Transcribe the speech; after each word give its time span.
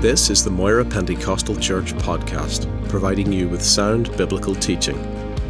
This 0.00 0.30
is 0.30 0.42
the 0.42 0.50
Moira 0.50 0.82
Pentecostal 0.82 1.54
Church 1.56 1.92
podcast, 1.92 2.66
providing 2.88 3.30
you 3.30 3.50
with 3.50 3.62
sound 3.62 4.16
biblical 4.16 4.54
teaching. 4.54 4.96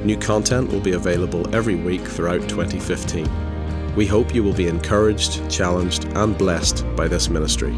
New 0.05 0.17
content 0.17 0.73
will 0.73 0.81
be 0.81 0.95
available 0.95 1.55
every 1.55 1.77
week 1.77 2.01
throughout 2.01 2.49
2015. 2.49 3.95
We 3.95 4.09
hope 4.09 4.35
you 4.35 4.43
will 4.43 4.53
be 4.53 4.67
encouraged, 4.67 5.49
challenged, 5.49 6.07
and 6.17 6.37
blessed 6.37 6.85
by 6.97 7.07
this 7.07 7.31
ministry. 7.31 7.71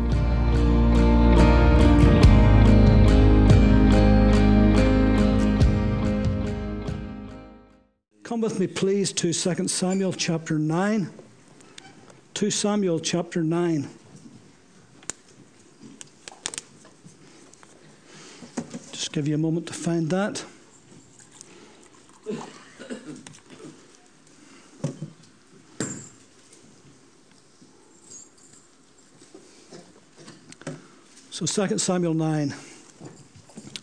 Come 8.23 8.41
with 8.41 8.59
me, 8.59 8.67
please, 8.67 9.13
to 9.13 9.35
2 9.35 9.69
Samuel 9.69 10.15
chapter 10.15 10.59
9. 10.59 11.11
2 12.33 12.51
Samuel 12.51 12.99
chapter 12.99 13.45
9. 13.45 13.91
Give 19.13 19.29
you 19.29 19.35
a 19.35 19.39
moment 19.39 19.67
to 19.67 19.75
find 19.75 20.09
that. 20.09 20.43
So 31.31 31.67
2 31.67 31.77
Samuel 31.77 32.15
9, 32.15 32.55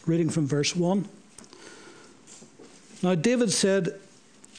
reading 0.07 0.31
from 0.31 0.47
verse 0.47 0.75
1. 0.75 1.07
Now 3.03 3.13
David 3.13 3.51
said, 3.51 3.99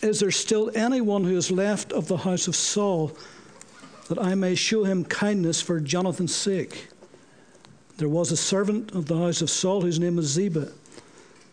Is 0.02 0.21
there 0.21 0.30
still 0.30 0.71
anyone 0.77 1.24
who 1.24 1.37
is 1.37 1.51
left 1.51 1.93
of 1.93 2.07
the 2.07 2.18
house 2.18 2.46
of 2.46 2.55
Saul 2.55 3.16
that 4.09 4.23
I 4.23 4.37
may 4.37 4.55
show 4.55 4.84
him 4.84 5.05
kindness 5.05 5.60
for 5.60 5.80
Jonathan's 5.80 6.34
sake? 6.34 6.88
There 8.01 8.09
was 8.09 8.32
a 8.32 8.37
servant 8.37 8.93
of 8.93 9.04
the 9.04 9.18
house 9.18 9.43
of 9.43 9.51
Saul 9.51 9.82
whose 9.82 10.01
name 10.01 10.16
was 10.16 10.24
Ziba. 10.24 10.73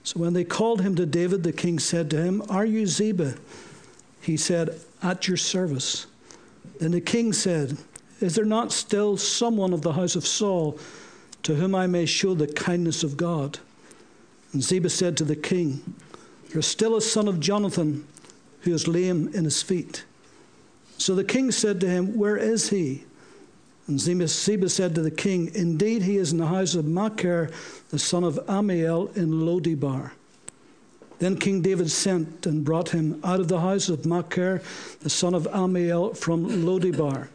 So 0.05 0.17
when 0.17 0.31
they 0.31 0.45
called 0.45 0.79
him 0.79 0.95
to 0.95 1.05
David, 1.05 1.43
the 1.43 1.51
king 1.51 1.77
said 1.77 2.09
to 2.11 2.23
him, 2.23 2.41
Are 2.47 2.65
you 2.65 2.87
Ziba? 2.87 3.35
He 4.21 4.37
said, 4.37 4.79
At 5.03 5.27
your 5.27 5.35
service. 5.35 6.07
Then 6.79 6.91
the 6.91 7.01
king 7.01 7.33
said, 7.33 7.77
Is 8.21 8.35
there 8.35 8.45
not 8.45 8.71
still 8.71 9.17
someone 9.17 9.73
of 9.73 9.81
the 9.81 9.91
house 9.91 10.15
of 10.15 10.25
Saul 10.25 10.79
to 11.43 11.55
whom 11.55 11.75
I 11.75 11.85
may 11.85 12.05
show 12.05 12.33
the 12.33 12.47
kindness 12.47 13.03
of 13.03 13.17
God? 13.17 13.59
And 14.53 14.63
Ziba 14.63 14.89
said 14.89 15.17
to 15.17 15.25
the 15.25 15.35
king, 15.35 15.95
There 16.51 16.59
is 16.59 16.67
still 16.67 16.95
a 16.95 17.01
son 17.01 17.27
of 17.27 17.41
Jonathan 17.41 18.07
who 18.61 18.73
is 18.73 18.87
lame 18.87 19.29
in 19.33 19.43
his 19.43 19.61
feet. 19.61 20.05
So 20.97 21.13
the 21.13 21.25
king 21.25 21.51
said 21.51 21.81
to 21.81 21.89
him, 21.89 22.15
Where 22.15 22.37
is 22.37 22.69
he? 22.69 23.03
And 23.87 23.99
Ziba 23.99 24.27
said 24.27 24.95
to 24.95 25.01
the 25.01 25.11
king, 25.11 25.51
Indeed, 25.55 26.01
he 26.03 26.17
is 26.17 26.33
in 26.33 26.37
the 26.37 26.47
house 26.47 26.75
of 26.75 26.85
Machir, 26.85 27.49
the 27.89 27.99
son 27.99 28.23
of 28.23 28.37
Amiel, 28.47 29.07
in 29.15 29.45
Lodibar. 29.45 30.11
Then 31.19 31.37
King 31.37 31.61
David 31.61 31.89
sent 31.89 32.45
and 32.45 32.63
brought 32.63 32.89
him 32.89 33.19
out 33.23 33.39
of 33.39 33.47
the 33.47 33.61
house 33.61 33.89
of 33.89 34.05
Machir, 34.05 34.61
the 35.01 35.09
son 35.09 35.33
of 35.33 35.47
Amiel, 35.47 36.13
from 36.13 36.45
Lodibar. 36.45 37.29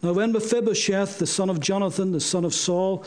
Now, 0.00 0.12
when 0.12 0.32
Mephibosheth, 0.32 1.18
the 1.18 1.26
son 1.26 1.50
of 1.50 1.58
Jonathan, 1.60 2.12
the 2.12 2.20
son 2.20 2.44
of 2.44 2.54
Saul, 2.54 3.04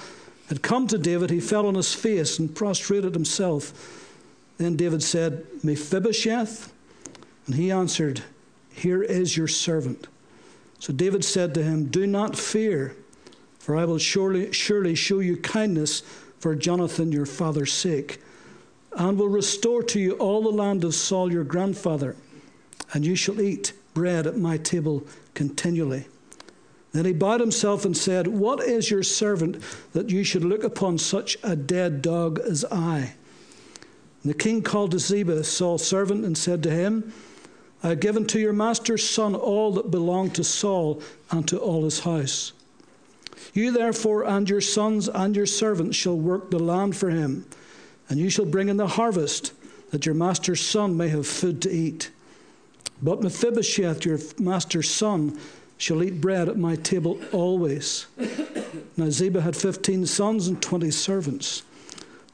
had 0.50 0.62
come 0.62 0.88
to 0.88 0.98
David, 0.98 1.30
he 1.30 1.40
fell 1.40 1.66
on 1.66 1.76
his 1.76 1.94
face 1.94 2.38
and 2.38 2.54
prostrated 2.54 3.14
himself. 3.14 4.10
Then 4.58 4.76
David 4.76 5.02
said, 5.02 5.46
Mephibosheth? 5.64 6.72
And 7.48 7.56
he 7.56 7.72
answered, 7.72 8.22
Here 8.74 9.02
is 9.02 9.38
your 9.38 9.48
servant. 9.48 10.08
So 10.82 10.92
David 10.92 11.24
said 11.24 11.54
to 11.54 11.64
him, 11.64 11.86
Do 11.86 12.08
not 12.08 12.36
fear, 12.36 12.96
for 13.60 13.78
I 13.78 13.86
will 13.86 14.00
surely, 14.00 14.52
surely 14.52 14.96
show 14.96 15.20
you 15.20 15.38
kindness 15.38 16.02
for 16.40 16.56
Jonathan 16.56 17.12
your 17.12 17.28
father's 17.28 17.72
sake, 17.72 18.20
and 18.94 19.18
will 19.18 19.30
restore 19.30 19.84
to 19.84 20.00
you 20.00 20.14
all 20.14 20.42
the 20.42 20.50
land 20.50 20.84
of 20.84 20.96
Saul 20.96 21.32
your 21.32 21.44
grandfather, 21.44 22.16
and 22.94 23.06
you 23.06 23.16
shall 23.16 23.40
eat 23.40 23.74
bread 23.94 24.26
at 24.26 24.40
my 24.40 24.58
table 24.58 25.06
continually. 25.36 26.08
Then 26.94 27.06
he 27.06 27.14
bowed 27.14 27.42
himself 27.42 27.86
and 27.86 27.96
said, 27.96 28.26
What 28.26 28.60
is 28.60 28.90
your 28.90 29.04
servant 29.04 29.64
that 29.94 30.10
you 30.10 30.24
should 30.24 30.44
look 30.44 30.64
upon 30.64 30.98
such 30.98 31.38
a 31.44 31.56
dead 31.56 32.02
dog 32.02 32.40
as 32.40 32.66
I? 32.72 33.14
And 34.24 34.32
the 34.32 34.34
king 34.34 34.64
called 34.64 34.92
to 34.92 35.00
Ziba, 35.00 35.44
Saul's 35.44 35.86
servant, 35.86 36.26
and 36.26 36.36
said 36.36 36.64
to 36.64 36.72
him, 36.72 37.14
I 37.84 37.90
have 37.90 38.00
given 38.00 38.26
to 38.28 38.40
your 38.40 38.54
master's 38.54 39.08
son 39.08 39.36
all 39.36 39.72
that 39.74 39.90
belonged 39.90 40.36
to 40.36 40.44
Saul 40.44 41.02
and 41.32 41.48
to 41.48 41.58
all 41.58 41.84
his 41.84 42.02
house. 42.02 42.54
You 43.54 43.72
therefore 43.72 44.24
and 44.24 44.48
your 44.48 44.62
sons 44.62 45.10
and 45.10 45.36
your 45.36 45.48
servants 45.48 45.98
shall 45.98 46.18
work 46.18 46.52
the 46.52 46.60
land 46.60 46.96
for 46.96 47.10
him, 47.10 47.46
and 48.08 48.20
you 48.20 48.30
shall 48.30 48.46
bring 48.46 48.70
in 48.70 48.78
the 48.78 48.88
harvest, 48.88 49.54
that 49.90 50.06
your 50.06 50.16
master's 50.16 50.62
son 50.62 50.96
may 50.96 51.10
have 51.10 51.28
food 51.28 51.62
to 51.64 51.72
eat. 51.72 52.12
But 53.02 53.22
Mephibosheth, 53.24 54.06
your 54.06 54.20
master's 54.38 54.90
son, 54.90 55.40
shall 55.78 56.04
eat 56.04 56.22
bread 56.22 56.48
at 56.48 56.58
my 56.58 56.76
table 56.76 57.20
always. 57.32 58.06
Now 58.96 59.10
Ziba 59.10 59.42
had 59.42 59.56
fifteen 59.56 60.06
sons 60.06 60.48
and 60.48 60.62
twenty 60.62 60.92
servants. 60.92 61.64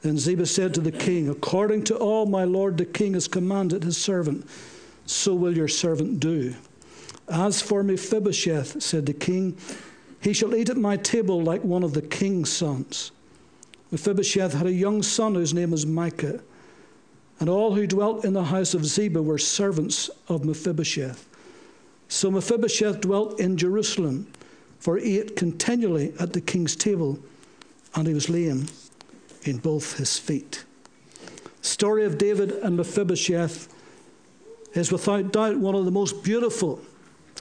Then 0.02 0.18
Ziba 0.18 0.44
said 0.44 0.74
to 0.74 0.80
the 0.80 0.92
king, 0.92 1.28
According 1.28 1.84
to 1.84 1.96
all 1.96 2.26
my 2.26 2.44
lord 2.44 2.76
the 2.76 2.84
king 2.84 3.14
has 3.14 3.26
commanded 3.26 3.82
his 3.82 3.96
servant, 3.96 4.46
so 5.08 5.34
will 5.34 5.56
your 5.56 5.68
servant 5.68 6.20
do. 6.20 6.54
As 7.28 7.62
for 7.62 7.82
Mephibosheth, 7.82 8.82
said 8.82 9.06
the 9.06 9.14
king, 9.14 9.56
he 10.20 10.32
shall 10.32 10.54
eat 10.54 10.68
at 10.68 10.76
my 10.76 10.96
table 10.96 11.42
like 11.42 11.64
one 11.64 11.82
of 11.82 11.94
the 11.94 12.02
king's 12.02 12.52
sons. 12.52 13.10
Mephibosheth 13.90 14.52
had 14.52 14.66
a 14.66 14.72
young 14.72 15.02
son 15.02 15.34
whose 15.34 15.54
name 15.54 15.70
was 15.70 15.86
Micah, 15.86 16.40
and 17.40 17.48
all 17.48 17.74
who 17.74 17.86
dwelt 17.86 18.24
in 18.24 18.34
the 18.34 18.44
house 18.44 18.74
of 18.74 18.84
Ziba 18.84 19.22
were 19.22 19.38
servants 19.38 20.10
of 20.28 20.44
Mephibosheth. 20.44 21.26
So 22.08 22.30
Mephibosheth 22.30 23.00
dwelt 23.00 23.40
in 23.40 23.56
Jerusalem, 23.56 24.30
for 24.78 24.98
he 24.98 25.18
ate 25.18 25.36
continually 25.36 26.12
at 26.20 26.34
the 26.34 26.40
king's 26.40 26.76
table, 26.76 27.18
and 27.94 28.06
he 28.06 28.14
was 28.14 28.28
lame 28.28 28.66
in 29.44 29.58
both 29.58 29.96
his 29.96 30.18
feet. 30.18 30.64
Story 31.62 32.04
of 32.04 32.18
David 32.18 32.52
and 32.52 32.76
Mephibosheth 32.76 33.68
is 34.74 34.92
without 34.92 35.32
doubt 35.32 35.58
one 35.58 35.74
of 35.74 35.84
the 35.84 35.90
most 35.90 36.22
beautiful 36.22 36.80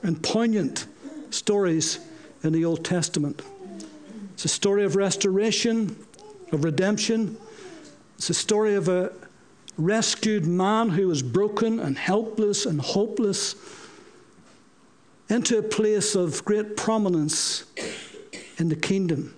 and 0.03 0.21
poignant 0.23 0.87
stories 1.29 1.99
in 2.43 2.53
the 2.53 2.65
Old 2.65 2.85
Testament. 2.85 3.41
It's 4.33 4.45
a 4.45 4.49
story 4.49 4.83
of 4.83 4.95
restoration, 4.95 5.95
of 6.51 6.63
redemption. 6.63 7.37
It's 8.17 8.29
a 8.29 8.33
story 8.33 8.75
of 8.75 8.87
a 8.87 9.11
rescued 9.77 10.45
man 10.45 10.89
who 10.89 11.07
was 11.07 11.21
broken 11.21 11.79
and 11.79 11.97
helpless 11.97 12.65
and 12.65 12.79
hopeless 12.79 13.55
into 15.29 15.57
a 15.57 15.63
place 15.63 16.15
of 16.15 16.43
great 16.45 16.77
prominence 16.77 17.65
in 18.57 18.69
the 18.69 18.75
kingdom. 18.75 19.35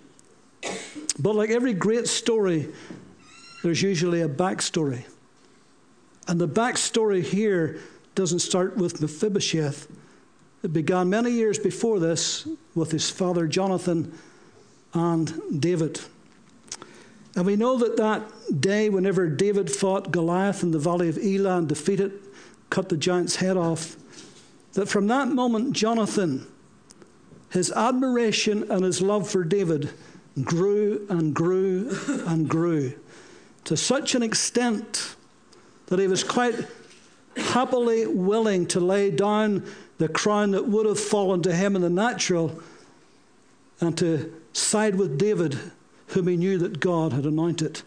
But 1.18 1.36
like 1.36 1.50
every 1.50 1.74
great 1.74 2.08
story, 2.08 2.70
there's 3.64 3.82
usually 3.82 4.22
a 4.22 4.30
backstory. 4.30 5.04
And 6.30 6.40
the 6.40 6.48
backstory 6.48 7.24
here 7.24 7.80
doesn't 8.14 8.40
start 8.40 8.78
with 8.78 9.02
Mephibosheth. 9.02 9.88
It 10.62 10.72
began 10.72 11.10
many 11.10 11.32
years 11.32 11.58
before 11.58 12.00
this 12.00 12.48
with 12.76 12.92
his 12.92 13.10
father 13.10 13.48
Jonathan 13.48 14.16
and 14.94 15.60
David. 15.60 16.00
And 17.36 17.48
we 17.48 17.56
know 17.56 17.80
that 17.80 17.98
that 17.98 18.62
day, 18.62 18.90
whenever 18.90 19.28
David 19.28 19.72
fought 19.72 20.12
Goliath 20.12 20.62
in 20.62 20.70
the 20.70 20.78
valley 20.78 21.10
of 21.10 21.18
Elah 21.18 21.58
and 21.58 21.68
defeated, 21.68 22.12
cut 22.70 22.90
the 22.90 22.98
giant's 22.98 23.38
head 23.38 23.58
off, 23.58 23.96
that 24.74 24.88
from 24.88 25.08
that 25.08 25.30
moment, 25.30 25.74
Jonathan, 25.74 26.46
his 27.50 27.72
admiration 27.72 28.70
and 28.72 28.84
his 28.84 29.02
love 29.02 29.28
for 29.28 29.44
David 29.44 29.90
grew 30.44 31.08
and 31.10 31.34
grew 31.34 31.90
and 32.28 32.48
grew 32.48 32.94
to 33.64 33.76
such 33.76 34.14
an 34.14 34.22
extent 34.22 35.16
that 35.90 36.00
he 36.00 36.08
was 36.08 36.24
quite 36.24 36.56
happily 37.36 38.06
willing 38.06 38.66
to 38.68 38.80
lay 38.80 39.10
down 39.12 39.66
the 39.98 40.08
crown 40.08 40.52
that 40.52 40.68
would 40.68 40.86
have 40.86 41.00
fallen 41.00 41.42
to 41.42 41.54
him 41.54 41.76
in 41.76 41.82
the 41.82 41.90
natural 41.90 42.60
and 43.82 43.98
to 43.98 44.32
side 44.54 44.96
with 44.96 45.18
David, 45.18 45.60
whom 46.08 46.28
he 46.28 46.38
knew 46.38 46.58
that 46.60 46.80
God 46.80 47.12
had 47.12 47.26
anointed 47.26 47.82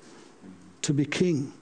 to 0.82 0.92
be 0.92 1.04
king. 1.04 1.52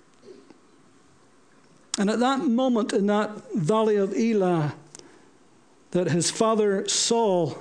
And 1.99 2.09
at 2.09 2.21
that 2.21 2.41
moment 2.41 2.93
in 2.93 3.07
that 3.07 3.31
valley 3.55 3.97
of 3.97 4.15
Elah, 4.17 4.75
that 5.91 6.11
his 6.11 6.31
father 6.31 6.89
Saul, 6.89 7.59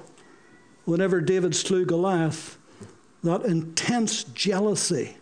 whenever 0.85 1.19
David 1.19 1.53
slew 1.55 1.83
Goliath, 1.83 2.57
that 3.23 3.43
intense 3.43 4.23
jealousy 4.23 5.17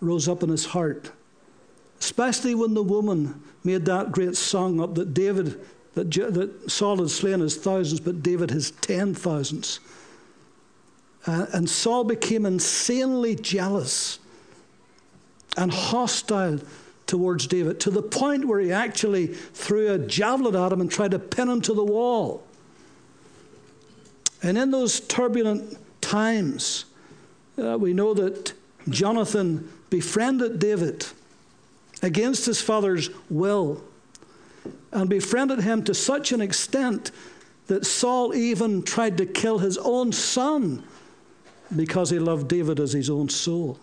rose 0.00 0.28
up 0.28 0.42
in 0.42 0.48
his 0.48 0.66
heart 0.66 1.12
Especially 2.00 2.54
when 2.54 2.74
the 2.74 2.82
woman 2.82 3.42
made 3.64 3.84
that 3.86 4.12
great 4.12 4.36
song 4.36 4.80
up 4.80 4.94
that 4.94 5.14
David, 5.14 5.60
that, 5.94 6.10
that 6.12 6.70
Saul 6.70 6.98
had 6.98 7.10
slain 7.10 7.40
his 7.40 7.56
thousands, 7.56 8.00
but 8.00 8.22
David 8.22 8.50
his 8.50 8.70
ten 8.70 9.14
thousands. 9.14 9.80
Uh, 11.26 11.46
and 11.52 11.68
Saul 11.68 12.04
became 12.04 12.46
insanely 12.46 13.34
jealous 13.34 14.18
and 15.56 15.72
hostile 15.72 16.60
towards 17.06 17.46
David 17.46 17.80
to 17.80 17.90
the 17.90 18.02
point 18.02 18.44
where 18.44 18.60
he 18.60 18.72
actually 18.72 19.28
threw 19.28 19.92
a 19.92 19.98
javelin 19.98 20.54
at 20.54 20.72
him 20.72 20.80
and 20.80 20.90
tried 20.90 21.12
to 21.12 21.18
pin 21.18 21.48
him 21.48 21.60
to 21.62 21.74
the 21.74 21.84
wall. 21.84 22.44
And 24.42 24.58
in 24.58 24.70
those 24.70 25.00
turbulent 25.00 25.78
times, 26.00 26.84
uh, 27.58 27.78
we 27.78 27.92
know 27.92 28.12
that 28.14 28.52
Jonathan 28.88 29.68
befriended 29.90 30.58
David 30.58 31.06
against 32.02 32.46
his 32.46 32.60
father's 32.60 33.10
will 33.30 33.82
and 34.92 35.08
befriended 35.08 35.60
him 35.60 35.82
to 35.84 35.94
such 35.94 36.32
an 36.32 36.40
extent 36.40 37.10
that 37.66 37.84
Saul 37.84 38.34
even 38.34 38.82
tried 38.82 39.18
to 39.18 39.26
kill 39.26 39.58
his 39.58 39.76
own 39.78 40.12
son 40.12 40.84
because 41.74 42.10
he 42.10 42.18
loved 42.18 42.48
David 42.48 42.78
as 42.78 42.92
his 42.92 43.10
own 43.10 43.28
soul. 43.28 43.78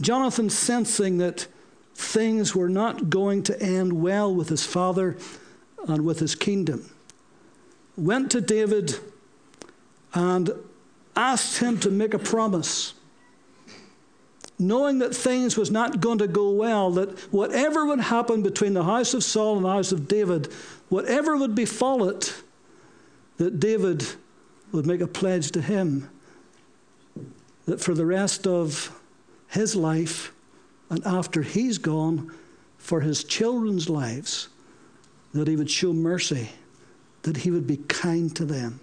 Jonathan, 0.00 0.50
sensing 0.50 1.18
that 1.18 1.46
things 1.94 2.54
were 2.54 2.68
not 2.68 3.10
going 3.10 3.42
to 3.44 3.60
end 3.60 3.92
well 4.00 4.32
with 4.32 4.48
his 4.48 4.64
father 4.64 5.16
and 5.88 6.04
with 6.04 6.20
his 6.20 6.34
kingdom, 6.34 6.88
went 7.96 8.30
to 8.30 8.40
David 8.40 8.96
and 10.14 10.50
asked 11.16 11.58
him 11.58 11.78
to 11.80 11.90
make 11.90 12.14
a 12.14 12.18
promise. 12.18 12.94
Knowing 14.58 14.98
that 14.98 15.14
things 15.14 15.56
was 15.56 15.70
not 15.70 16.00
going 16.00 16.18
to 16.18 16.26
go 16.26 16.50
well, 16.50 16.90
that 16.90 17.10
whatever 17.32 17.86
would 17.86 18.00
happen 18.00 18.42
between 18.42 18.74
the 18.74 18.84
house 18.84 19.14
of 19.14 19.22
Saul 19.22 19.56
and 19.56 19.64
the 19.64 19.70
house 19.70 19.92
of 19.92 20.08
David, 20.08 20.48
whatever 20.88 21.36
would 21.36 21.54
befall 21.54 22.08
it, 22.08 22.34
that 23.36 23.60
David 23.60 24.04
would 24.72 24.86
make 24.86 25.00
a 25.00 25.06
pledge 25.06 25.52
to 25.52 25.60
him 25.60 26.10
that 27.66 27.80
for 27.80 27.94
the 27.94 28.06
rest 28.06 28.46
of 28.46 28.98
his 29.48 29.76
life 29.76 30.32
and 30.90 31.04
after 31.06 31.42
he's 31.42 31.78
gone, 31.78 32.32
for 32.78 33.00
his 33.00 33.24
children's 33.24 33.90
lives, 33.90 34.48
that 35.34 35.46
he 35.46 35.56
would 35.56 35.70
show 35.70 35.92
mercy, 35.92 36.48
that 37.22 37.38
he 37.38 37.50
would 37.50 37.66
be 37.66 37.76
kind 37.76 38.34
to 38.36 38.44
them. 38.44 38.80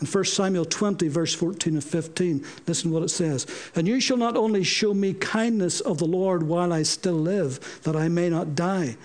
In 0.00 0.06
1 0.06 0.24
Samuel 0.24 0.64
20, 0.64 1.08
verse 1.08 1.34
14 1.34 1.74
and 1.74 1.84
15, 1.84 2.44
listen 2.66 2.90
to 2.90 2.94
what 2.94 3.02
it 3.02 3.10
says. 3.10 3.46
And 3.74 3.86
you 3.86 4.00
shall 4.00 4.16
not 4.16 4.36
only 4.36 4.64
show 4.64 4.94
me 4.94 5.12
kindness 5.12 5.80
of 5.80 5.98
the 5.98 6.06
Lord 6.06 6.42
while 6.42 6.72
I 6.72 6.84
still 6.84 7.14
live, 7.14 7.82
that 7.82 7.96
I 7.96 8.08
may 8.08 8.30
not 8.30 8.54
die, 8.54 8.96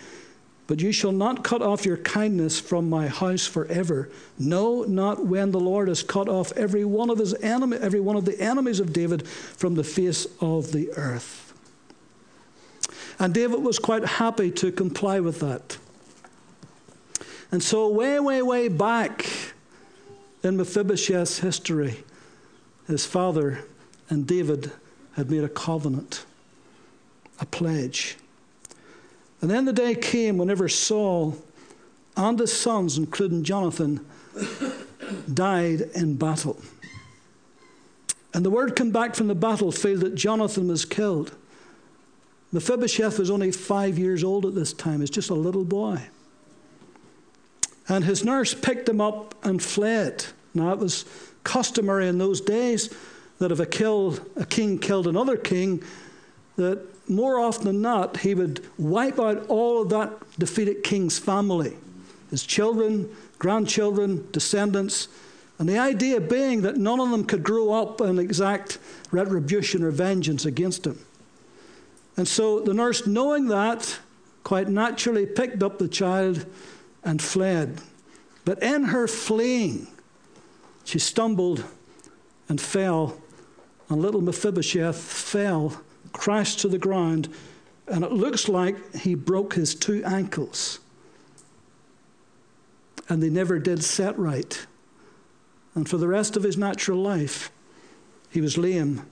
but 0.68 0.81
you 0.81 0.94
shall 0.94 1.12
not 1.12 1.44
cut 1.44 1.62
off 1.62 1.86
your 1.86 1.97
kindness 1.97 2.62
from 2.62 2.89
my 2.89 3.07
house 3.07 3.45
forever. 3.45 4.09
No, 4.39 4.83
not 4.83 5.25
when 5.25 5.51
the 5.51 5.59
Lord 5.59 5.89
has 5.89 6.01
cut 6.01 6.30
off 6.30 6.53
every 6.53 6.86
one 6.86 7.09
of 7.09 7.19
his 7.19 7.33
enemy, 7.36 7.77
every 7.77 8.00
one 8.00 8.15
of 8.15 8.24
the 8.24 8.39
enemies 8.39 8.80
of 8.80 8.94
David 8.94 9.27
from 9.27 9.75
the 9.75 9.83
face 9.83 10.25
of 10.39 10.71
the 10.71 10.92
earth. 10.94 11.53
And 13.19 13.33
David 13.33 13.62
was 13.62 13.80
quite 13.80 14.06
happy 14.06 14.50
to 14.51 14.71
comply 14.71 15.19
with 15.19 15.42
that. 15.42 15.77
And 17.51 17.62
so, 17.62 17.89
way, 17.89 18.19
way, 18.19 18.42
way 18.42 18.68
back 18.69 19.25
in 20.45 20.57
Mephibosheth's 20.57 21.39
history, 21.39 22.03
his 22.88 23.06
father 23.06 23.65
and 24.09 24.27
David 24.27 24.71
had 25.13 25.31
made 25.31 25.44
a 25.44 25.50
covenant, 25.50 26.25
a 27.39 27.45
pledge. 27.45 28.18
And 29.42 29.50
then 29.50 29.65
the 29.65 29.74
day 29.74 29.95
came 29.95 30.38
whenever 30.38 30.69
Saul 30.69 31.38
and 32.15 32.39
his 32.39 32.53
sons, 32.53 32.97
including 32.97 33.44
Jonathan, 33.44 34.06
died 35.33 35.81
in 35.94 36.15
battle. 36.15 36.57
And 38.33 38.45
the 38.45 38.50
word 38.50 38.75
came 38.75 38.92
back 38.92 39.15
from 39.15 39.27
the 39.27 39.36
battlefield 39.36 40.01
that 40.01 40.15
Jonathan 40.15 40.68
was 40.68 40.86
killed. 40.86 41.36
Mephibosheth 42.51 43.19
was 43.19 43.30
only 43.30 43.51
five 43.51 43.97
years 43.97 44.24
old 44.24 44.45
at 44.45 44.56
this 44.56 44.74
time, 44.74 45.00
he's 45.00 45.09
just 45.09 45.30
a 45.30 45.36
little 45.36 45.65
boy. 45.65 46.01
And 47.88 48.04
his 48.04 48.24
nurse 48.24 48.54
picked 48.54 48.90
him 48.90 49.00
up 49.00 49.36
and 49.46 49.62
fled. 49.62 50.26
Now, 50.54 50.72
it 50.74 50.80
was 50.80 51.06
customary 51.44 52.08
in 52.08 52.18
those 52.18 52.42
days 52.42 52.94
that 53.40 53.52
if 53.52 53.60
a, 53.60 54.42
a 54.42 54.46
king 54.46 54.80
killed 54.80 55.08
another 55.08 55.38
king, 55.38 55.84
that 56.56 57.10
more 57.10 57.40
often 57.40 57.66
than 57.66 57.82
not, 57.82 58.18
he 58.18 58.34
would 58.34 58.66
wipe 58.78 59.20
out 59.20 59.46
all 59.48 59.82
of 59.82 59.90
that 59.90 60.12
defeated 60.40 60.84
king's 60.84 61.20
family 61.20 61.78
his 62.32 62.44
children, 62.44 63.08
grandchildren, 63.40 64.28
descendants. 64.31 65.08
And 65.60 65.70
the 65.70 65.78
idea 65.78 66.20
being 66.20 66.64
that 66.64 66.76
none 66.76 67.00
of 67.00 67.12
them 67.12 67.24
could 67.24 67.44
grow 67.44 67.72
up 67.72 68.02
and 68.02 68.20
exact 68.20 68.78
retribution 69.12 69.84
or 69.84 69.92
vengeance 69.92 70.44
against 70.44 70.86
him. 70.86 71.00
And 72.18 72.28
so 72.28 72.60
the 72.60 72.74
nurse, 72.74 73.06
knowing 73.08 73.48
that, 73.48 74.00
quite 74.44 74.68
naturally 74.68 75.26
picked 75.26 75.64
up 75.64 75.78
the 75.78 75.88
child 75.88 76.46
and 77.06 77.22
fled. 77.22 77.80
But 78.44 78.62
in 78.62 78.86
her 78.86 79.07
fleeing, 79.07 79.88
she 80.84 81.00
stumbled 81.00 81.63
and 82.50 82.60
fell, 82.60 83.18
and 83.88 84.02
little 84.02 84.22
Mephibosheth 84.22 84.98
fell 84.98 85.81
crashed 86.12 86.60
to 86.60 86.68
the 86.68 86.78
ground, 86.78 87.30
and 87.88 88.04
it 88.04 88.12
looks 88.12 88.50
like 88.50 88.96
he 88.96 89.16
broke 89.16 89.54
his 89.54 89.75
two 89.75 90.04
ankles. 90.04 90.80
And 93.07 93.22
they 93.22 93.30
never 93.30 93.60
did 93.60 93.84
set 93.84 94.18
right. 94.18 94.66
And 95.75 95.88
for 95.88 95.98
the 95.98 96.07
rest 96.07 96.36
of 96.36 96.44
his 96.44 96.57
natural 96.57 96.98
life, 96.98 97.52
he 98.31 98.42
was 98.42 98.57
lame 98.57 99.06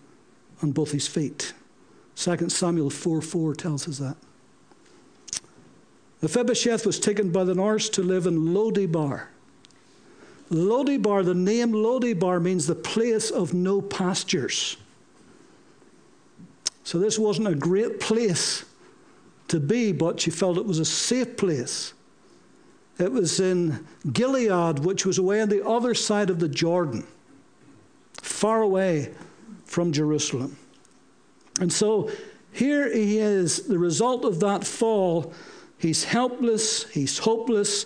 on 0.62 0.72
both 0.72 0.92
his 0.92 1.07
feet. 1.07 1.54
2 2.16 2.50
Samuel 2.50 2.90
4 2.90 3.22
4 3.22 3.54
tells 3.56 3.88
us 3.88 3.98
that. 4.00 4.18
Mephibosheth 6.24 6.86
was 6.86 7.02
taken 7.02 7.31
by 7.31 7.44
the 7.44 7.54
nurse 7.54 7.90
to 7.90 8.02
live 8.02 8.28
in 8.28 8.54
Lodibar. 8.54 9.25
Lodibar, 10.50 11.25
the 11.25 11.34
name 11.34 11.74
Lodibar 11.74 12.42
means 12.42 12.66
the 12.66 12.75
place 12.75 13.30
of 13.30 13.54
no 13.54 13.81
pastures. 13.81 14.78
So 16.86 16.98
this 16.98 17.20
wasn't 17.20 17.50
a 17.50 17.56
great 17.56 18.00
place 18.00 18.64
to 19.50 19.60
be, 19.60 19.92
but 19.92 20.22
she 20.22 20.31
felt 20.31 20.58
it 20.58 20.66
was 20.66 20.80
a 20.80 20.86
safe 20.86 21.36
place. 21.36 21.94
It 23.00 23.12
was 23.12 23.42
in 23.42 23.86
Gilead, 24.14 24.80
which 24.80 25.06
was 25.06 25.18
away 25.18 25.42
on 25.42 25.50
the 25.50 25.68
other 25.68 25.94
side 25.94 26.30
of 26.30 26.40
the 26.40 26.47
Jordan, 26.47 27.06
far 28.21 28.62
away 28.62 29.14
from 29.66 29.92
Jerusalem. 29.92 30.56
And 31.59 31.71
so 31.71 32.09
here 32.54 32.94
he 32.94 33.18
is, 33.18 33.68
the 33.68 33.78
result 33.78 34.24
of 34.24 34.40
that 34.40 34.64
fall. 34.64 35.33
He's 35.83 36.06
helpless, 36.06 36.90
he's 36.92 37.18
hopeless, 37.18 37.85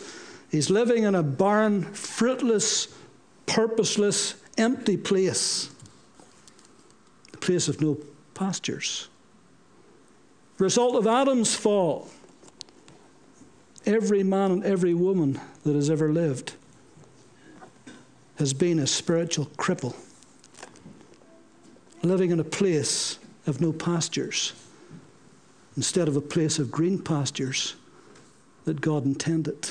he's 0.52 0.70
living 0.70 1.02
in 1.02 1.16
a 1.16 1.24
barren, 1.24 1.82
fruitless, 1.82 2.90
purposeless, 3.48 4.36
empty 4.56 4.98
place. 4.98 5.72
A 7.34 7.38
place 7.38 7.68
of 7.68 7.82
no 7.82 7.98
pastures. 8.36 9.08
Result 10.60 10.96
of 10.96 11.08
Adam's 11.08 11.56
fall. 11.56 12.08
Every 13.84 14.22
man 14.22 14.52
and 14.52 14.64
every 14.64 14.94
woman 14.94 15.42
that 15.64 15.74
has 15.74 15.90
ever 15.90 16.14
lived 16.14 16.54
has 18.36 18.54
been 18.54 18.78
a 18.78 18.86
spiritual 18.86 19.48
cripple, 19.58 19.96
living 22.04 22.30
in 22.30 22.40
a 22.40 22.44
place 22.44 23.18
of 23.48 23.60
no 23.60 23.74
pastures 23.74 24.54
instead 25.76 26.08
of 26.08 26.16
a 26.16 26.22
place 26.22 26.60
of 26.60 26.70
green 26.70 27.02
pastures 27.02 27.74
that 28.68 28.82
God 28.82 29.06
intended. 29.06 29.70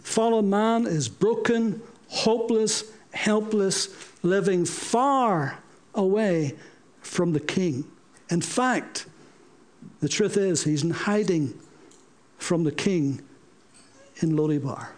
Fallen 0.00 0.48
man 0.48 0.86
is 0.86 1.06
broken, 1.10 1.82
hopeless, 2.08 2.90
helpless, 3.12 3.94
living 4.22 4.64
far 4.64 5.58
away 5.94 6.54
from 7.02 7.34
the 7.34 7.40
king. 7.40 7.84
In 8.30 8.40
fact, 8.40 9.04
the 10.00 10.08
truth 10.08 10.38
is, 10.38 10.64
he's 10.64 10.82
in 10.82 10.92
hiding 10.92 11.52
from 12.38 12.64
the 12.64 12.72
king 12.72 13.20
in 14.22 14.30
Lodibar. 14.30 14.88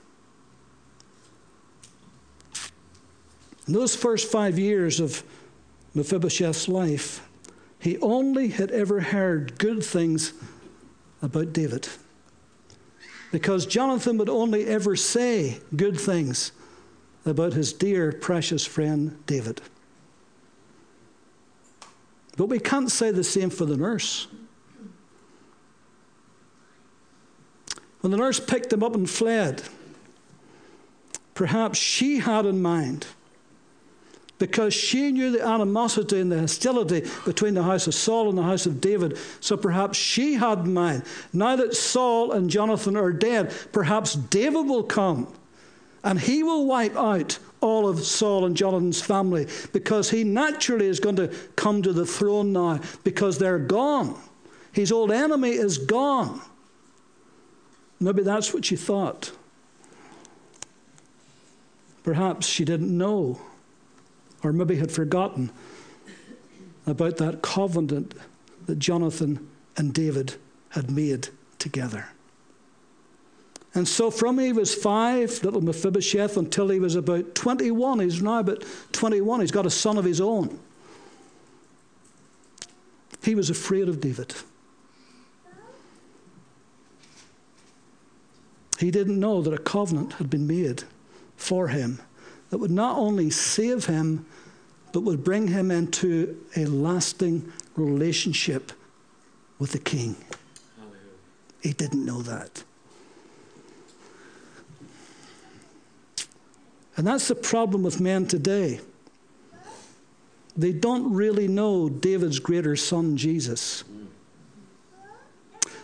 In 3.66 3.72
those 3.72 3.96
first 3.96 4.30
five 4.30 4.60
years 4.60 5.00
of 5.00 5.24
Mephibosheth's 5.92 6.68
life, 6.68 7.28
he 7.80 7.98
only 7.98 8.46
had 8.46 8.70
ever 8.70 9.00
heard 9.00 9.58
good 9.58 9.82
things 9.82 10.34
about 11.20 11.52
David. 11.52 11.88
Because 13.34 13.66
Jonathan 13.66 14.16
would 14.18 14.28
only 14.28 14.64
ever 14.68 14.94
say 14.94 15.58
good 15.74 15.98
things 15.98 16.52
about 17.26 17.52
his 17.52 17.72
dear, 17.72 18.12
precious 18.12 18.64
friend 18.64 19.18
David. 19.26 19.60
But 22.36 22.46
we 22.46 22.60
can't 22.60 22.92
say 22.92 23.10
the 23.10 23.24
same 23.24 23.50
for 23.50 23.64
the 23.64 23.76
nurse. 23.76 24.28
When 28.02 28.12
the 28.12 28.18
nurse 28.18 28.38
picked 28.38 28.72
him 28.72 28.84
up 28.84 28.94
and 28.94 29.10
fled, 29.10 29.64
perhaps 31.34 31.76
she 31.76 32.18
had 32.18 32.46
in 32.46 32.62
mind 32.62 33.04
because 34.38 34.74
she 34.74 35.12
knew 35.12 35.30
the 35.30 35.46
animosity 35.46 36.20
and 36.20 36.30
the 36.30 36.40
hostility 36.40 37.08
between 37.24 37.54
the 37.54 37.62
house 37.62 37.86
of 37.86 37.94
Saul 37.94 38.28
and 38.28 38.38
the 38.38 38.42
house 38.42 38.66
of 38.66 38.80
David. 38.80 39.16
So 39.40 39.56
perhaps 39.56 39.96
she 39.96 40.34
had 40.34 40.60
in 40.60 40.74
mind, 40.74 41.04
now 41.32 41.56
that 41.56 41.74
Saul 41.74 42.32
and 42.32 42.50
Jonathan 42.50 42.96
are 42.96 43.12
dead, 43.12 43.54
perhaps 43.72 44.14
David 44.14 44.66
will 44.66 44.82
come 44.82 45.32
and 46.02 46.20
he 46.20 46.42
will 46.42 46.66
wipe 46.66 46.96
out 46.96 47.38
all 47.60 47.88
of 47.88 48.04
Saul 48.04 48.44
and 48.44 48.56
Jonathan's 48.56 49.00
family 49.00 49.46
because 49.72 50.10
he 50.10 50.22
naturally 50.22 50.86
is 50.86 51.00
going 51.00 51.16
to 51.16 51.28
come 51.56 51.80
to 51.82 51.92
the 51.92 52.04
throne 52.04 52.52
now 52.52 52.80
because 53.04 53.38
they're 53.38 53.58
gone. 53.58 54.20
His 54.72 54.92
old 54.92 55.12
enemy 55.12 55.50
is 55.50 55.78
gone. 55.78 56.40
Maybe 58.00 58.22
that's 58.22 58.52
what 58.52 58.66
she 58.66 58.76
thought. 58.76 59.32
Perhaps 62.02 62.46
she 62.46 62.66
didn't 62.66 62.96
know 62.96 63.40
or 64.44 64.52
maybe 64.52 64.76
had 64.76 64.92
forgotten 64.92 65.50
about 66.86 67.16
that 67.16 67.42
covenant 67.42 68.14
that 68.66 68.78
Jonathan 68.78 69.48
and 69.76 69.92
David 69.94 70.34
had 70.68 70.90
made 70.90 71.28
together. 71.58 72.08
And 73.74 73.88
so 73.88 74.10
from 74.10 74.38
he 74.38 74.52
was 74.52 74.72
five, 74.74 75.42
little 75.42 75.62
Mephibosheth, 75.62 76.36
until 76.36 76.68
he 76.68 76.78
was 76.78 76.94
about 76.94 77.34
21, 77.34 78.00
he's 78.00 78.22
now 78.22 78.38
about 78.38 78.62
21, 78.92 79.40
he's 79.40 79.50
got 79.50 79.66
a 79.66 79.70
son 79.70 79.98
of 79.98 80.04
his 80.04 80.20
own. 80.20 80.60
He 83.22 83.34
was 83.34 83.50
afraid 83.50 83.88
of 83.88 84.00
David. 84.00 84.34
He 88.78 88.90
didn't 88.90 89.18
know 89.18 89.40
that 89.40 89.54
a 89.54 89.58
covenant 89.58 90.14
had 90.14 90.28
been 90.28 90.46
made 90.46 90.84
for 91.36 91.68
him 91.68 92.00
that 92.50 92.58
would 92.58 92.70
not 92.70 92.96
only 92.96 93.30
save 93.30 93.86
him, 93.86 94.26
but 94.94 95.00
would 95.00 95.24
bring 95.24 95.48
him 95.48 95.72
into 95.72 96.40
a 96.54 96.66
lasting 96.66 97.52
relationship 97.74 98.70
with 99.58 99.72
the 99.72 99.78
king. 99.80 100.14
He 101.60 101.72
didn't 101.72 102.04
know 102.04 102.22
that. 102.22 102.62
And 106.96 107.04
that's 107.04 107.26
the 107.26 107.34
problem 107.34 107.82
with 107.82 108.00
men 108.00 108.28
today. 108.28 108.78
They 110.56 110.72
don't 110.72 111.12
really 111.12 111.48
know 111.48 111.88
David's 111.88 112.38
greater 112.38 112.76
son, 112.76 113.16
Jesus. 113.16 113.82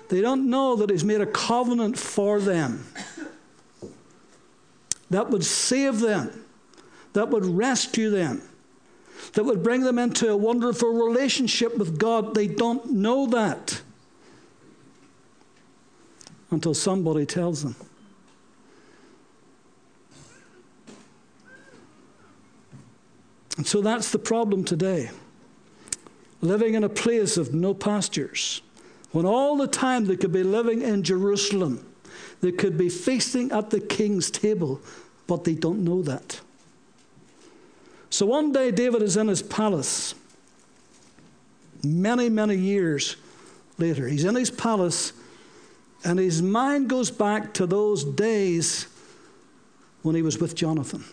They 0.09 0.21
don't 0.21 0.49
know 0.49 0.76
that 0.76 0.88
he's 0.88 1.02
made 1.02 1.21
a 1.21 1.26
covenant 1.26 1.99
for 1.99 2.38
them 2.38 2.87
that 5.11 5.31
would 5.31 5.45
save 5.45 5.99
them 5.99 6.45
that 7.12 7.29
would 7.31 7.45
rescue 7.45 8.11
them, 8.11 8.43
that 9.33 9.45
would 9.45 9.62
bring 9.62 9.83
them 9.83 9.99
into 9.99 10.31
a 10.31 10.37
wonderful 10.37 10.93
relationship 10.93 11.77
with 11.79 11.99
God. 11.99 12.35
They 12.35 12.47
don't 12.47 12.93
know 12.93 13.27
that 13.27 13.83
until 16.50 16.75
somebody 16.75 17.27
tells 17.27 17.62
them. 17.62 17.77
And 23.57 23.67
so 23.67 23.83
that's 23.83 24.11
the 24.11 24.19
problem 24.19 24.65
today. 24.65 25.11
Living 26.41 26.75
in 26.75 26.85
a 26.85 26.89
place 26.89 27.37
of 27.37 27.53
no 27.53 27.75
pastures, 27.75 28.62
when 29.12 29.27
all 29.27 29.57
the 29.57 29.67
time 29.67 30.07
they 30.07 30.17
could 30.17 30.33
be 30.33 30.43
living 30.43 30.81
in 30.83 31.03
Jerusalem, 31.03 31.85
they 32.41 32.53
could 32.53 32.79
be 32.79 32.89
feasting 32.89 33.53
at 33.53 33.69
the 33.69 33.81
king's 33.81 34.31
table, 34.31 34.81
but 35.27 35.45
they 35.45 35.55
don't 35.55 35.85
know 35.85 36.00
that. 36.03 36.41
So 38.11 38.26
one 38.26 38.52
day, 38.52 38.71
David 38.71 39.02
is 39.02 39.17
in 39.17 39.29
his 39.29 39.40
palace. 39.40 40.14
Many, 41.83 42.29
many 42.29 42.57
years 42.57 43.17
later, 43.79 44.07
he's 44.07 44.25
in 44.25 44.35
his 44.35 44.50
palace, 44.50 45.12
and 46.05 46.19
his 46.19 46.43
mind 46.43 46.90
goes 46.90 47.11
back 47.11 47.55
to 47.55 47.67
those 47.67 48.05
days 48.05 48.87
when 50.02 50.14
he 50.14 50.23
was 50.23 50.38
with 50.38 50.55
Jonathan. 50.55 51.05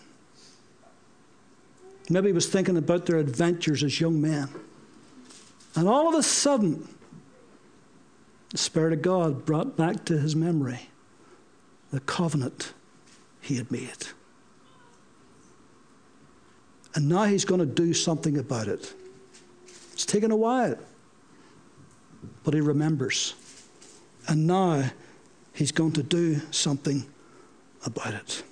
Maybe 2.10 2.28
he 2.28 2.32
was 2.32 2.46
thinking 2.48 2.76
about 2.76 3.06
their 3.06 3.18
adventures 3.18 3.82
as 3.82 4.00
young 4.00 4.20
men. 4.20 4.48
And 5.74 5.88
all 5.88 6.08
of 6.08 6.14
a 6.14 6.22
sudden, 6.22 6.88
the 8.50 8.58
Spirit 8.58 8.92
of 8.92 9.02
God 9.02 9.44
brought 9.44 9.76
back 9.76 10.04
to 10.06 10.18
his 10.18 10.34
memory 10.34 10.88
the 11.92 12.00
covenant 12.00 12.72
he 13.40 13.56
had 13.56 13.70
made. 13.70 14.08
And 16.94 17.08
now 17.08 17.24
he's 17.24 17.44
going 17.44 17.60
to 17.60 17.66
do 17.66 17.92
something 17.92 18.38
about 18.38 18.68
it. 18.68 18.94
It's 19.92 20.06
taken 20.06 20.30
a 20.30 20.36
while, 20.36 20.76
but 22.44 22.54
he 22.54 22.60
remembers. 22.60 23.34
And 24.28 24.46
now 24.46 24.84
he's 25.52 25.72
going 25.72 25.92
to 25.92 26.02
do 26.02 26.40
something 26.50 27.04
about 27.84 28.14
it. 28.14 28.42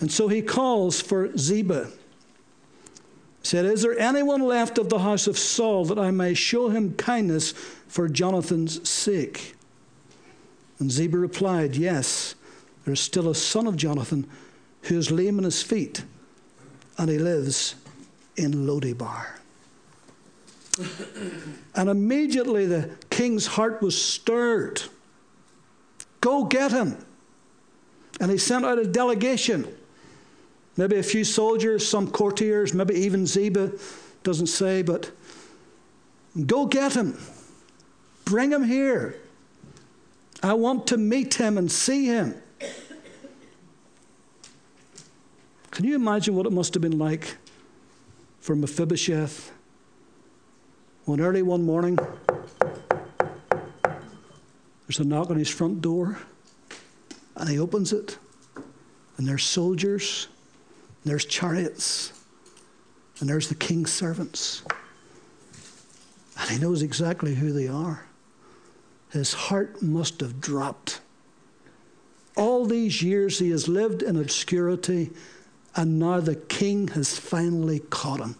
And 0.00 0.10
so 0.10 0.28
he 0.28 0.42
calls 0.42 1.00
for 1.00 1.36
Ziba. 1.36 1.86
He 3.40 3.46
said, 3.48 3.64
Is 3.64 3.82
there 3.82 3.98
anyone 3.98 4.42
left 4.42 4.78
of 4.78 4.88
the 4.88 5.00
house 5.00 5.26
of 5.26 5.38
Saul 5.38 5.84
that 5.86 5.98
I 5.98 6.10
may 6.10 6.34
show 6.34 6.68
him 6.68 6.94
kindness 6.94 7.52
for 7.88 8.08
Jonathan's 8.08 8.88
sake? 8.88 9.54
And 10.78 10.90
Ziba 10.90 11.18
replied, 11.18 11.76
Yes, 11.76 12.34
there 12.84 12.94
is 12.94 13.00
still 13.00 13.28
a 13.28 13.34
son 13.34 13.66
of 13.66 13.76
Jonathan 13.76 14.28
who 14.82 14.98
is 14.98 15.10
lame 15.10 15.38
in 15.38 15.44
his 15.44 15.62
feet 15.62 16.04
and 16.98 17.10
he 17.10 17.18
lives 17.18 17.74
in 18.36 18.66
Lodebar. 18.66 19.26
and 21.74 21.88
immediately 21.88 22.66
the 22.66 22.90
king's 23.10 23.46
heart 23.46 23.80
was 23.82 24.00
stirred. 24.00 24.82
Go 26.20 26.44
get 26.44 26.72
him. 26.72 26.96
And 28.20 28.30
he 28.30 28.38
sent 28.38 28.64
out 28.64 28.78
a 28.78 28.86
delegation. 28.86 29.66
Maybe 30.76 30.96
a 30.96 31.02
few 31.02 31.24
soldiers, 31.24 31.86
some 31.86 32.10
courtiers, 32.10 32.74
maybe 32.74 32.94
even 32.94 33.26
Ziba, 33.26 33.72
doesn't 34.22 34.48
say, 34.48 34.82
but 34.82 35.10
go 36.46 36.66
get 36.66 36.94
him. 36.94 37.18
Bring 38.24 38.50
him 38.50 38.64
here. 38.64 39.16
I 40.42 40.54
want 40.54 40.86
to 40.88 40.96
meet 40.96 41.34
him 41.34 41.58
and 41.58 41.70
see 41.70 42.06
him. 42.06 42.34
Can 45.74 45.84
you 45.84 45.96
imagine 45.96 46.36
what 46.36 46.46
it 46.46 46.52
must 46.52 46.72
have 46.74 46.82
been 46.82 46.98
like 46.98 47.36
for 48.38 48.54
Mephibosheth 48.54 49.50
when 51.04 51.20
early 51.20 51.42
one 51.42 51.64
morning 51.64 51.98
there's 54.86 55.00
a 55.00 55.04
knock 55.04 55.30
on 55.30 55.36
his 55.36 55.48
front 55.48 55.80
door 55.80 56.18
and 57.34 57.48
he 57.48 57.58
opens 57.58 57.92
it 57.92 58.18
and 59.16 59.26
there's 59.26 59.44
soldiers, 59.44 60.28
and 61.02 61.10
there's 61.10 61.24
chariots, 61.24 62.12
and 63.20 63.28
there's 63.28 63.48
the 63.48 63.54
king's 63.54 63.92
servants. 63.92 64.62
And 66.38 66.50
he 66.50 66.58
knows 66.58 66.82
exactly 66.82 67.34
who 67.34 67.52
they 67.52 67.68
are. 67.68 68.06
His 69.10 69.32
heart 69.32 69.82
must 69.82 70.20
have 70.20 70.40
dropped. 70.40 71.00
All 72.36 72.64
these 72.64 73.02
years 73.02 73.38
he 73.38 73.50
has 73.50 73.68
lived 73.68 74.02
in 74.02 74.16
obscurity 74.16 75.10
and 75.76 75.98
now 75.98 76.20
the 76.20 76.36
king 76.36 76.88
has 76.88 77.18
finally 77.18 77.80
caught 77.80 78.20
him. 78.20 78.36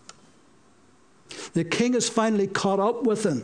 The 1.52 1.64
king 1.64 1.94
has 1.94 2.08
finally 2.08 2.46
caught 2.46 2.80
up 2.80 3.04
with 3.04 3.24
him. 3.24 3.42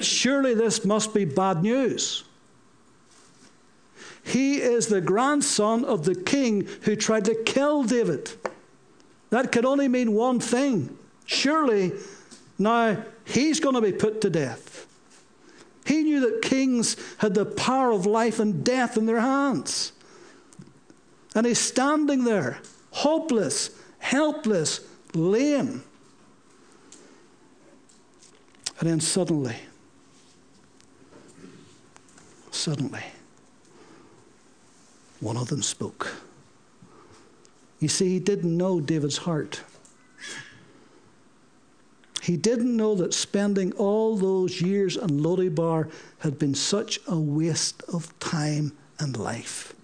Surely 0.00 0.54
this 0.54 0.84
must 0.84 1.14
be 1.14 1.24
bad 1.24 1.62
news. 1.62 2.24
He 4.22 4.60
is 4.60 4.88
the 4.88 5.00
grandson 5.00 5.84
of 5.84 6.04
the 6.04 6.14
king 6.14 6.68
who 6.82 6.96
tried 6.96 7.24
to 7.26 7.34
kill 7.44 7.84
David. 7.84 8.30
That 9.30 9.52
could 9.52 9.64
only 9.64 9.88
mean 9.88 10.12
one 10.12 10.40
thing. 10.40 10.96
Surely 11.26 11.92
now 12.58 13.02
he's 13.24 13.60
going 13.60 13.74
to 13.74 13.80
be 13.80 13.92
put 13.92 14.20
to 14.22 14.30
death. 14.30 14.86
He 15.84 16.02
knew 16.02 16.20
that 16.20 16.42
kings 16.42 16.96
had 17.18 17.34
the 17.34 17.46
power 17.46 17.92
of 17.92 18.06
life 18.06 18.40
and 18.40 18.64
death 18.64 18.96
in 18.96 19.06
their 19.06 19.20
hands. 19.20 19.92
And 21.36 21.46
he's 21.46 21.58
standing 21.58 22.24
there, 22.24 22.58
hopeless, 22.92 23.70
helpless, 23.98 24.80
lame. 25.14 25.84
And 28.80 28.88
then 28.88 29.00
suddenly, 29.00 29.56
suddenly, 32.50 33.04
one 35.20 35.36
of 35.36 35.48
them 35.48 35.62
spoke. 35.62 36.16
You 37.80 37.88
see, 37.88 38.08
he 38.08 38.18
didn't 38.18 38.56
know 38.56 38.80
David's 38.80 39.18
heart. 39.18 39.60
He 42.22 42.38
didn't 42.38 42.74
know 42.74 42.94
that 42.94 43.12
spending 43.12 43.72
all 43.74 44.16
those 44.16 44.62
years 44.62 44.96
in 44.96 45.20
Lodebar 45.20 45.90
had 46.20 46.38
been 46.38 46.54
such 46.54 46.98
a 47.06 47.18
waste 47.18 47.82
of 47.92 48.18
time 48.20 48.72
and 48.98 49.18
life. 49.18 49.75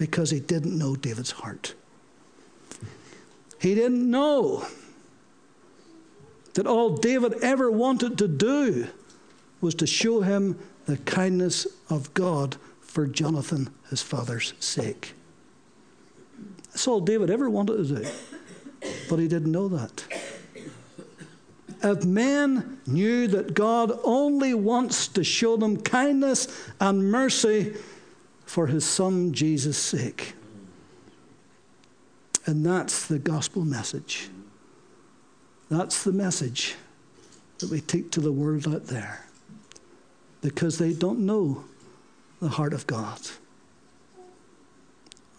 Because 0.00 0.30
he 0.30 0.40
didn't 0.40 0.78
know 0.78 0.96
David's 0.96 1.30
heart. 1.30 1.74
He 3.60 3.74
didn't 3.74 4.10
know 4.10 4.64
that 6.54 6.66
all 6.66 6.96
David 6.96 7.34
ever 7.42 7.70
wanted 7.70 8.16
to 8.16 8.26
do 8.26 8.86
was 9.60 9.74
to 9.74 9.86
show 9.86 10.22
him 10.22 10.58
the 10.86 10.96
kindness 10.96 11.66
of 11.90 12.14
God 12.14 12.56
for 12.80 13.06
Jonathan, 13.06 13.68
his 13.90 14.00
father's 14.00 14.54
sake. 14.58 15.12
That's 16.70 16.88
all 16.88 17.00
David 17.00 17.28
ever 17.28 17.50
wanted 17.50 17.86
to 17.86 18.02
do. 18.02 18.10
But 19.10 19.18
he 19.18 19.28
didn't 19.28 19.52
know 19.52 19.68
that. 19.68 20.02
If 21.82 22.06
men 22.06 22.80
knew 22.86 23.26
that 23.28 23.52
God 23.52 23.92
only 24.02 24.54
wants 24.54 25.08
to 25.08 25.22
show 25.22 25.58
them 25.58 25.76
kindness 25.76 26.70
and 26.80 27.12
mercy 27.12 27.74
for 28.50 28.66
his 28.66 28.84
son 28.84 29.32
Jesus' 29.32 29.78
sake. 29.78 30.34
And 32.46 32.66
that's 32.66 33.06
the 33.06 33.20
gospel 33.20 33.64
message. 33.64 34.28
That's 35.70 36.02
the 36.02 36.10
message 36.10 36.74
that 37.58 37.70
we 37.70 37.80
take 37.80 38.10
to 38.10 38.20
the 38.20 38.32
world 38.32 38.66
out 38.66 38.86
there 38.86 39.24
because 40.42 40.78
they 40.78 40.92
don't 40.92 41.20
know 41.20 41.62
the 42.40 42.48
heart 42.48 42.72
of 42.72 42.88
God 42.88 43.20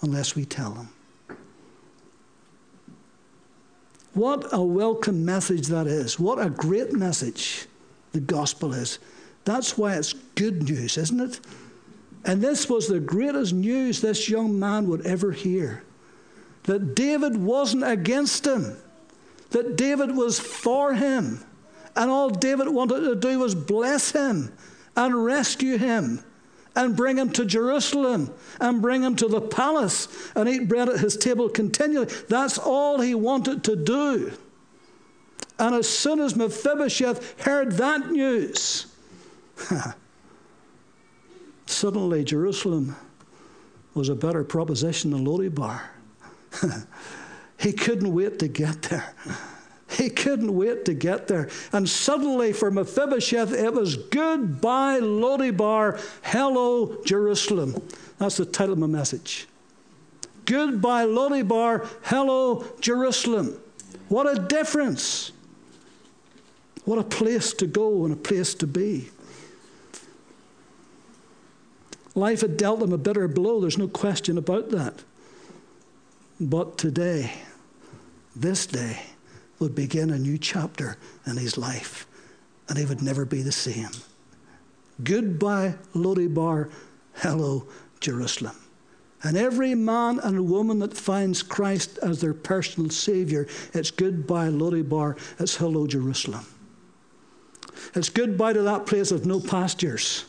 unless 0.01 0.33
we 0.33 0.45
tell 0.45 0.71
them. 0.71 0.89
What 4.13 4.47
a 4.53 4.61
welcome 4.61 5.25
message 5.25 5.67
that 5.67 5.85
is. 5.85 6.17
What 6.17 6.39
a 6.39 6.49
great 6.49 6.93
message 6.93 7.65
the 8.13 8.21
gospel 8.21 8.71
is. 8.71 8.99
That's 9.43 9.77
why 9.77 9.95
it's 9.97 10.13
good 10.13 10.63
news, 10.63 10.97
isn't 10.97 11.19
it? 11.19 11.41
And 12.23 12.41
this 12.41 12.69
was 12.69 12.87
the 12.87 12.99
greatest 12.99 13.53
news 13.53 14.01
this 14.01 14.29
young 14.29 14.59
man 14.59 14.87
would 14.87 15.05
ever 15.05 15.31
hear 15.31 15.83
that 16.63 16.93
David 16.93 17.35
wasn't 17.37 17.83
against 17.83 18.45
him, 18.45 18.77
that 19.49 19.75
David 19.75 20.15
was 20.15 20.39
for 20.39 20.93
him. 20.93 21.43
And 21.95 22.09
all 22.09 22.29
David 22.29 22.69
wanted 22.69 23.01
to 23.01 23.15
do 23.15 23.39
was 23.39 23.55
bless 23.55 24.11
him 24.11 24.53
and 24.95 25.25
rescue 25.25 25.77
him 25.77 26.23
and 26.75 26.95
bring 26.95 27.17
him 27.17 27.31
to 27.31 27.45
Jerusalem 27.45 28.33
and 28.59 28.81
bring 28.81 29.01
him 29.01 29.15
to 29.17 29.27
the 29.27 29.41
palace 29.41 30.07
and 30.35 30.47
eat 30.47 30.67
bread 30.67 30.87
at 30.87 30.99
his 30.99 31.17
table 31.17 31.49
continually. 31.49 32.07
That's 32.29 32.57
all 32.57 33.01
he 33.01 33.15
wanted 33.15 33.63
to 33.65 33.75
do. 33.75 34.31
And 35.59 35.75
as 35.75 35.87
soon 35.87 36.19
as 36.19 36.35
Mephibosheth 36.35 37.41
heard 37.41 37.73
that 37.73 38.09
news, 38.09 38.87
suddenly 41.71 42.23
Jerusalem 42.23 42.95
was 43.93 44.09
a 44.09 44.15
better 44.15 44.43
proposition 44.43 45.11
than 45.11 45.25
Lodebar. 45.25 45.81
he 47.59 47.73
couldn't 47.73 48.13
wait 48.13 48.39
to 48.39 48.47
get 48.47 48.83
there. 48.83 49.13
He 49.89 50.09
couldn't 50.09 50.55
wait 50.55 50.85
to 50.85 50.93
get 50.93 51.27
there. 51.27 51.49
And 51.73 51.87
suddenly, 51.87 52.53
for 52.53 52.71
Mephibosheth, 52.71 53.51
it 53.51 53.73
was 53.73 53.97
goodbye, 53.97 54.99
Lodebar, 55.01 55.99
hello, 56.23 57.03
Jerusalem. 57.03 57.75
That's 58.17 58.37
the 58.37 58.45
title 58.45 58.73
of 58.73 58.79
my 58.79 58.87
message. 58.87 59.47
Goodbye, 60.45 61.05
Lodebar, 61.05 61.87
hello, 62.03 62.65
Jerusalem. 62.79 63.59
What 64.07 64.27
a 64.27 64.39
difference. 64.39 65.33
What 66.85 66.97
a 66.97 67.03
place 67.03 67.53
to 67.53 67.67
go 67.67 68.05
and 68.05 68.13
a 68.13 68.17
place 68.17 68.53
to 68.55 68.67
be. 68.67 69.09
Life 72.13 72.41
had 72.41 72.57
dealt 72.57 72.81
him 72.81 72.91
a 72.91 72.97
bitter 72.97 73.27
blow, 73.27 73.61
there's 73.61 73.77
no 73.77 73.87
question 73.87 74.37
about 74.37 74.69
that. 74.71 75.03
But 76.39 76.77
today, 76.77 77.31
this 78.35 78.65
day, 78.65 78.99
would 79.59 79.75
begin 79.75 80.09
a 80.09 80.17
new 80.17 80.37
chapter 80.37 80.97
in 81.25 81.37
his 81.37 81.57
life, 81.57 82.07
and 82.67 82.77
he 82.77 82.85
would 82.85 83.01
never 83.01 83.25
be 83.25 83.43
the 83.43 83.51
same. 83.51 83.89
Goodbye, 85.03 85.75
Lodebar. 85.93 86.71
Hello, 87.15 87.67
Jerusalem. 87.99 88.55
And 89.23 89.37
every 89.37 89.75
man 89.75 90.19
and 90.19 90.49
woman 90.49 90.79
that 90.79 90.97
finds 90.97 91.43
Christ 91.43 91.99
as 92.01 92.21
their 92.21 92.33
personal 92.33 92.89
Savior, 92.89 93.47
it's 93.73 93.91
goodbye, 93.91 94.49
Lodebar. 94.49 95.17
It's 95.39 95.55
hello, 95.55 95.85
Jerusalem. 95.85 96.45
It's 97.93 98.09
goodbye 98.09 98.53
to 98.53 98.63
that 98.63 98.87
place 98.87 99.11
of 99.11 99.25
no 99.25 99.39
pastures. 99.39 100.25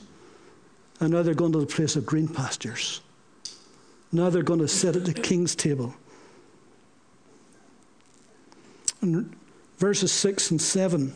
And 1.02 1.10
now 1.10 1.22
they're 1.24 1.34
going 1.34 1.50
to 1.50 1.58
the 1.58 1.66
place 1.66 1.96
of 1.96 2.06
green 2.06 2.28
pastures. 2.28 3.00
Now 4.12 4.30
they're 4.30 4.44
going 4.44 4.60
to 4.60 4.68
sit 4.68 4.94
at 4.94 5.04
the 5.04 5.12
king's 5.12 5.56
table 5.56 5.96
and 9.00 9.34
verses 9.78 10.12
6 10.12 10.52
and 10.52 10.62
7. 10.62 11.12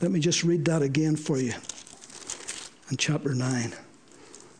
Let 0.00 0.10
me 0.10 0.18
just 0.18 0.42
read 0.42 0.64
that 0.64 0.82
again 0.82 1.14
for 1.14 1.38
you 1.38 1.52
in 2.90 2.96
chapter 2.96 3.32
9, 3.32 3.74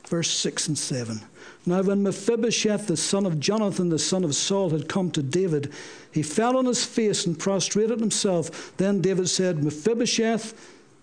verse 0.07 0.31
6 0.31 0.69
and 0.69 0.79
7. 0.79 1.21
Now, 1.67 1.83
when 1.83 2.05
Mephibosheth, 2.05 2.87
the 2.87 2.97
son 2.97 3.27
of 3.27 3.41
Jonathan, 3.41 3.89
the 3.89 3.99
son 3.99 4.23
of 4.23 4.37
Saul, 4.37 4.71
had 4.71 4.89
come 4.89 5.11
to 5.11 5.25
David, 5.25 5.73
he 6.13 6.23
fell 6.23 6.57
on 6.57 6.67
his 6.67 6.85
face 6.85 7.27
and 7.27 7.37
prostrated 7.37 7.99
himself. 7.99 8.77
Then 8.77 9.01
David 9.01 9.29
said, 9.29 9.65
Mephibosheth, 9.65 10.55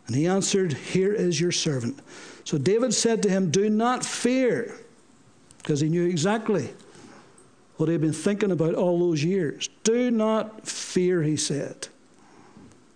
and 0.08 0.16
he 0.16 0.26
answered, 0.26 0.74
Here 0.74 1.14
is 1.14 1.40
your 1.40 1.52
servant. 1.52 2.00
So 2.48 2.58
David 2.58 2.94
said 2.94 3.24
to 3.24 3.30
him, 3.30 3.52
Do 3.52 3.70
not 3.70 4.06
fear, 4.06 4.74
because 5.58 5.82
he 5.82 5.90
knew 5.90 6.06
exactly 6.06 6.74
what 7.76 7.90
he'd 7.90 8.00
been 8.00 8.14
thinking 8.14 8.52
about 8.52 8.74
all 8.74 8.98
those 8.98 9.22
years. 9.22 9.68
Do 9.84 10.10
not 10.12 10.66
fear, 10.66 11.24
he 11.24 11.36
said, 11.36 11.90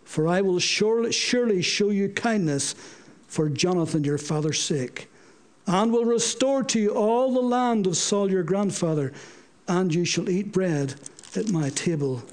for 0.06 0.26
I 0.26 0.40
will 0.40 0.60
surely, 0.60 1.12
surely 1.12 1.62
show 1.62 1.90
you 1.90 2.08
kindness 2.08 2.76
for 3.28 3.50
Jonathan 3.50 4.06
your 4.06 4.18
father's 4.18 4.62
sake, 4.62 5.10
and 5.68 5.92
will 5.92 6.06
restore 6.06 6.64
to 6.64 6.80
you 6.80 6.92
all 6.92 7.34
the 7.34 7.42
land 7.42 7.88
of 7.88 7.98
Saul 7.98 8.32
your 8.32 8.44
grandfather, 8.44 9.12
and 9.68 9.94
you 9.94 10.06
shall 10.06 10.30
eat 10.30 10.54
bread 10.54 10.96
at 11.36 11.50
my 11.50 11.72
table 11.72 12.24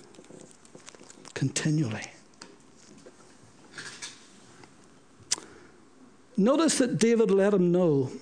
continually. 1.34 2.12
Notice 6.38 6.78
that 6.78 6.98
David 6.98 7.32
let 7.32 7.52
him 7.52 7.72
know 7.72 8.12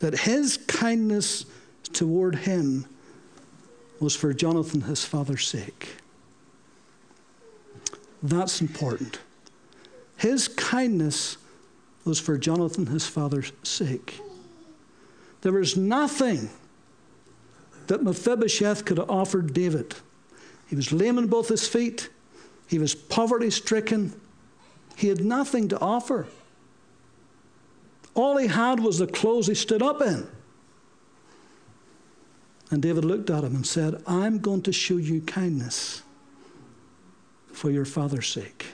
that 0.00 0.20
his 0.20 0.58
kindness 0.58 1.46
toward 1.94 2.36
him 2.36 2.84
was 3.98 4.14
for 4.14 4.34
Jonathan, 4.34 4.82
his 4.82 5.02
father's 5.02 5.48
sake. 5.48 5.96
That's 8.22 8.60
important. 8.60 9.20
His 10.18 10.48
kindness 10.48 11.38
was 12.04 12.20
for 12.20 12.36
Jonathan, 12.36 12.86
his 12.86 13.06
father's 13.06 13.52
sake. 13.62 14.20
There 15.40 15.52
was 15.52 15.78
nothing 15.78 16.50
that 17.86 18.02
Mephibosheth 18.02 18.84
could 18.84 18.98
have 18.98 19.10
offered 19.10 19.54
David. 19.54 19.94
He 20.66 20.76
was 20.76 20.92
lame 20.92 21.16
in 21.16 21.28
both 21.28 21.48
his 21.48 21.66
feet, 21.66 22.10
he 22.66 22.78
was 22.78 22.94
poverty 22.94 23.48
stricken, 23.48 24.12
he 24.94 25.08
had 25.08 25.24
nothing 25.24 25.68
to 25.68 25.80
offer. 25.80 26.26
All 28.14 28.36
he 28.36 28.46
had 28.46 28.80
was 28.80 28.98
the 28.98 29.06
clothes 29.06 29.46
he 29.46 29.54
stood 29.54 29.82
up 29.82 30.02
in. 30.02 30.26
And 32.70 32.82
David 32.82 33.04
looked 33.04 33.30
at 33.30 33.44
him 33.44 33.54
and 33.54 33.66
said, 33.66 34.02
I'm 34.06 34.38
going 34.38 34.62
to 34.62 34.72
show 34.72 34.96
you 34.96 35.20
kindness 35.20 36.02
for 37.52 37.70
your 37.70 37.84
father's 37.84 38.28
sake. 38.28 38.66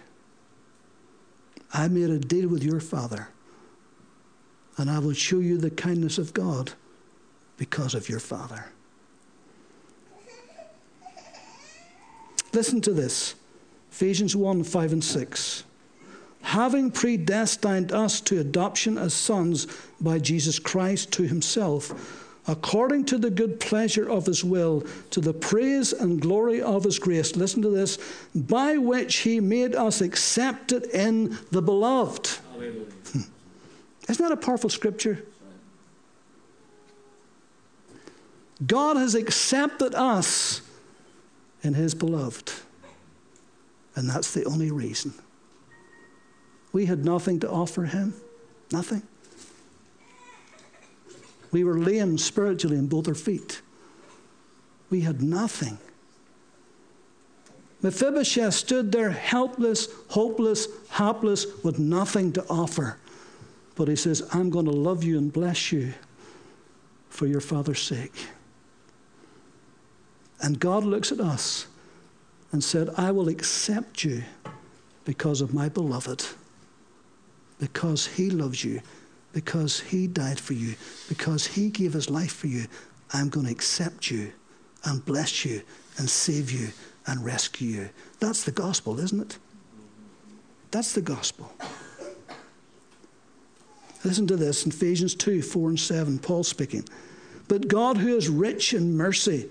I 1.72 1.88
made 1.88 2.10
a 2.10 2.18
deal 2.18 2.48
with 2.48 2.62
your 2.62 2.80
father, 2.80 3.28
and 4.76 4.90
I 4.90 5.00
will 5.00 5.12
show 5.12 5.38
you 5.40 5.58
the 5.58 5.70
kindness 5.70 6.16
of 6.16 6.32
God 6.32 6.72
because 7.56 7.94
of 7.94 8.08
your 8.08 8.20
father. 8.20 8.66
Listen 12.52 12.80
to 12.80 12.92
this 12.92 13.34
Ephesians 13.90 14.34
1 14.34 14.64
5 14.64 14.92
and 14.92 15.04
6. 15.04 15.64
Having 16.42 16.92
predestined 16.92 17.92
us 17.92 18.20
to 18.22 18.40
adoption 18.40 18.96
as 18.96 19.12
sons 19.12 19.66
by 20.00 20.18
Jesus 20.18 20.58
Christ 20.58 21.12
to 21.12 21.24
himself 21.24 22.24
according 22.48 23.04
to 23.04 23.18
the 23.18 23.30
good 23.30 23.60
pleasure 23.60 24.08
of 24.08 24.24
his 24.24 24.42
will, 24.42 24.82
to 25.10 25.20
the 25.20 25.34
praise 25.34 25.92
and 25.92 26.20
glory 26.20 26.60
of 26.62 26.82
his 26.82 26.98
grace. 26.98 27.36
Listen 27.36 27.62
to 27.62 27.68
this 27.68 27.98
by 28.34 28.78
which 28.78 29.18
he 29.18 29.38
made 29.38 29.74
us 29.74 30.00
accepted 30.00 30.84
in 30.86 31.38
the 31.50 31.60
beloved. 31.60 32.26
Hmm. 32.26 33.20
Isn't 34.08 34.24
that 34.24 34.32
a 34.32 34.36
powerful 34.36 34.70
scripture? 34.70 35.22
God 38.66 38.96
has 38.96 39.14
accepted 39.14 39.94
us 39.94 40.62
in 41.62 41.74
his 41.74 41.94
beloved. 41.94 42.50
And 43.94 44.08
that's 44.08 44.32
the 44.32 44.44
only 44.44 44.70
reason. 44.70 45.12
We 46.72 46.86
had 46.86 47.04
nothing 47.04 47.40
to 47.40 47.50
offer 47.50 47.84
him. 47.84 48.14
Nothing. 48.70 49.02
We 51.50 51.64
were 51.64 51.78
lame 51.78 52.18
spiritually 52.18 52.76
in 52.76 52.88
both 52.88 53.08
our 53.08 53.14
feet. 53.14 53.62
We 54.90 55.00
had 55.00 55.22
nothing. 55.22 55.78
Mephibosheth 57.80 58.54
stood 58.54 58.90
there 58.90 59.10
helpless, 59.10 59.88
hopeless, 60.08 60.66
hapless, 60.90 61.46
with 61.62 61.78
nothing 61.78 62.32
to 62.32 62.44
offer. 62.48 62.98
But 63.76 63.88
he 63.88 63.96
says, 63.96 64.28
I'm 64.32 64.50
going 64.50 64.64
to 64.64 64.72
love 64.72 65.04
you 65.04 65.16
and 65.16 65.32
bless 65.32 65.70
you 65.70 65.94
for 67.08 67.26
your 67.26 67.40
father's 67.40 67.80
sake. 67.80 68.26
And 70.40 70.58
God 70.58 70.84
looks 70.84 71.12
at 71.12 71.20
us 71.20 71.66
and 72.52 72.62
said, 72.62 72.88
I 72.96 73.10
will 73.12 73.28
accept 73.28 74.04
you 74.04 74.24
because 75.04 75.40
of 75.40 75.54
my 75.54 75.68
beloved, 75.68 76.26
because 77.58 78.06
he 78.06 78.30
loves 78.30 78.64
you, 78.64 78.80
because 79.32 79.80
he 79.80 80.06
died 80.06 80.38
for 80.38 80.54
you, 80.54 80.74
because 81.08 81.46
he 81.46 81.70
gave 81.70 81.92
his 81.92 82.10
life 82.10 82.32
for 82.32 82.46
you. 82.46 82.66
I'm 83.12 83.28
going 83.28 83.46
to 83.46 83.52
accept 83.52 84.10
you 84.10 84.32
and 84.84 85.04
bless 85.04 85.44
you 85.44 85.62
and 85.96 86.08
save 86.08 86.50
you 86.50 86.68
and 87.06 87.24
rescue 87.24 87.68
you. 87.68 87.90
That's 88.20 88.44
the 88.44 88.52
gospel, 88.52 89.00
isn't 89.00 89.20
it? 89.20 89.38
That's 90.70 90.92
the 90.92 91.00
gospel. 91.00 91.50
Listen 94.04 94.26
to 94.26 94.36
this 94.36 94.64
in 94.64 94.70
Ephesians 94.70 95.14
2 95.14 95.42
4 95.42 95.70
and 95.70 95.80
7, 95.80 96.18
Paul 96.18 96.44
speaking. 96.44 96.84
But 97.48 97.66
God, 97.66 97.96
who 97.96 98.16
is 98.16 98.28
rich 98.28 98.74
in 98.74 98.96
mercy, 98.96 99.50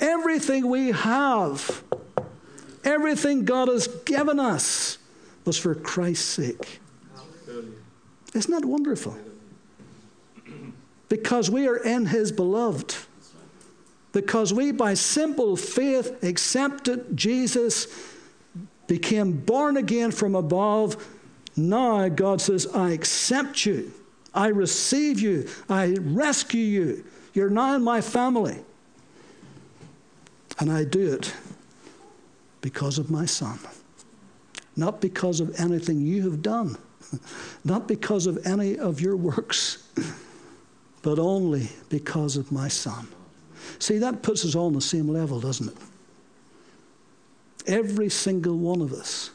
everything 0.00 0.68
we 0.68 0.90
have, 0.90 1.84
everything 2.84 3.44
God 3.44 3.68
has 3.68 3.86
given 3.86 4.40
us, 4.40 4.98
was 5.44 5.56
for 5.56 5.74
Christ's 5.74 6.26
sake. 6.26 6.80
Isn't 8.34 8.50
that 8.52 8.64
wonderful? 8.64 9.16
Because 11.08 11.50
we 11.50 11.66
are 11.66 11.76
in 11.76 12.06
his 12.06 12.30
beloved 12.30 12.96
because 14.12 14.52
we, 14.52 14.72
by 14.72 14.94
simple 14.94 15.56
faith, 15.56 16.22
accepted 16.24 17.16
Jesus, 17.16 17.86
became 18.86 19.32
born 19.32 19.76
again 19.76 20.10
from 20.10 20.34
above. 20.34 21.06
Now 21.56 22.08
God 22.08 22.40
says, 22.40 22.66
I 22.74 22.90
accept 22.90 23.64
you, 23.66 23.92
I 24.34 24.48
receive 24.48 25.20
you, 25.20 25.48
I 25.68 25.96
rescue 26.00 26.60
you. 26.60 27.04
You're 27.34 27.50
now 27.50 27.76
in 27.76 27.84
my 27.84 28.00
family. 28.00 28.58
And 30.58 30.70
I 30.70 30.84
do 30.84 31.12
it 31.12 31.34
because 32.60 32.98
of 32.98 33.10
my 33.10 33.24
son. 33.24 33.58
Not 34.76 35.00
because 35.00 35.40
of 35.40 35.58
anything 35.58 36.00
you 36.00 36.22
have 36.30 36.42
done, 36.42 36.76
not 37.64 37.88
because 37.88 38.26
of 38.26 38.38
any 38.46 38.78
of 38.78 39.00
your 39.00 39.16
works, 39.16 39.88
but 41.02 41.18
only 41.18 41.68
because 41.88 42.36
of 42.36 42.52
my 42.52 42.68
son. 42.68 43.08
See, 43.78 43.98
that 43.98 44.22
puts 44.22 44.44
us 44.44 44.54
all 44.54 44.66
on 44.66 44.72
the 44.74 44.80
same 44.80 45.08
level, 45.08 45.40
doesn't 45.40 45.68
it? 45.68 45.76
Every 47.66 48.08
single 48.08 48.56
one 48.56 48.80
of 48.80 48.92
us 48.92 49.30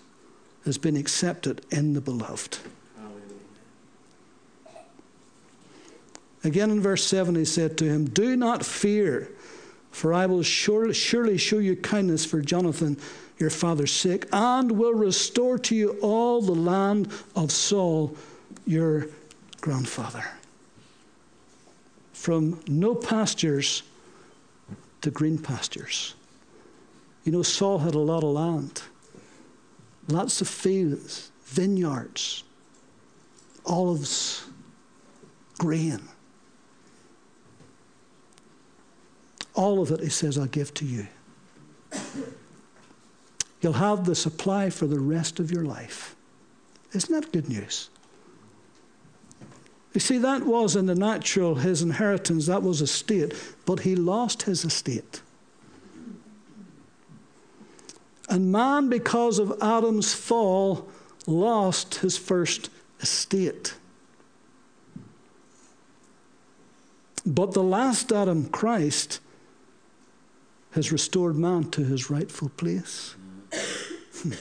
has 0.65 0.77
been 0.77 0.95
accepted 0.95 1.65
in 1.71 1.93
the 1.93 2.01
beloved. 2.01 2.57
Again 6.43 6.69
in 6.69 6.79
verse 6.79 7.03
7, 7.03 7.35
he 7.35 7.45
said 7.45 7.77
to 7.79 7.85
him, 7.85 8.05
Do 8.05 8.35
not 8.35 8.63
fear, 8.63 9.29
for 9.95 10.13
I 10.13 10.25
will 10.25 10.43
surely, 10.43 10.93
surely 10.93 11.37
show 11.37 11.59
you 11.59 11.77
kindness 11.77 12.25
for 12.25 12.41
Jonathan, 12.41 12.97
your 13.39 13.49
father's 13.49 13.93
sake, 13.93 14.25
and 14.33 14.69
will 14.73 14.93
restore 14.93 15.57
to 15.59 15.73
you 15.73 15.97
all 16.01 16.41
the 16.41 16.51
land 16.51 17.09
of 17.33 17.49
Saul, 17.49 18.13
your 18.67 19.07
grandfather. 19.61 20.25
From 22.11 22.59
no 22.67 22.93
pastures 22.93 23.83
to 24.99 25.11
green 25.11 25.37
pastures. 25.37 26.13
You 27.23 27.31
know, 27.31 27.41
Saul 27.41 27.79
had 27.79 27.95
a 27.95 27.99
lot 27.99 28.25
of 28.25 28.31
land, 28.31 28.81
lots 30.09 30.41
of 30.41 30.49
fields, 30.49 31.31
vineyards, 31.45 32.43
olives, 33.65 34.43
grain. 35.57 36.01
All 39.55 39.81
of 39.81 39.91
it, 39.91 40.01
he 40.01 40.09
says, 40.09 40.37
I'll 40.37 40.45
give 40.45 40.73
to 40.75 40.85
you. 40.85 41.07
You'll 43.61 43.73
have 43.73 44.05
the 44.05 44.15
supply 44.15 44.69
for 44.69 44.85
the 44.85 44.99
rest 44.99 45.39
of 45.39 45.51
your 45.51 45.63
life. 45.63 46.15
Isn't 46.93 47.13
that 47.13 47.31
good 47.31 47.49
news? 47.49 47.89
You 49.93 50.01
see, 50.01 50.17
that 50.17 50.45
was 50.45 50.75
in 50.75 50.87
the 50.87 50.95
natural 50.95 51.55
his 51.55 51.81
inheritance, 51.81 52.47
that 52.47 52.61
was 52.61 52.81
a 52.81 52.83
estate, 52.83 53.33
but 53.65 53.79
he 53.79 53.95
lost 53.95 54.43
his 54.43 54.65
estate. 54.65 55.21
And 58.27 58.51
man, 58.51 58.89
because 58.89 59.39
of 59.39 59.57
Adam's 59.61 60.13
fall, 60.13 60.89
lost 61.27 61.95
his 61.95 62.17
first 62.17 62.69
estate. 62.99 63.75
But 67.25 67.53
the 67.53 67.63
last 67.63 68.11
Adam, 68.11 68.49
Christ, 68.49 69.19
has 70.75 70.91
restored 70.91 71.35
man 71.37 71.63
to 71.71 71.83
his 71.85 72.11
rightful 72.11 72.49
place. 72.49 73.15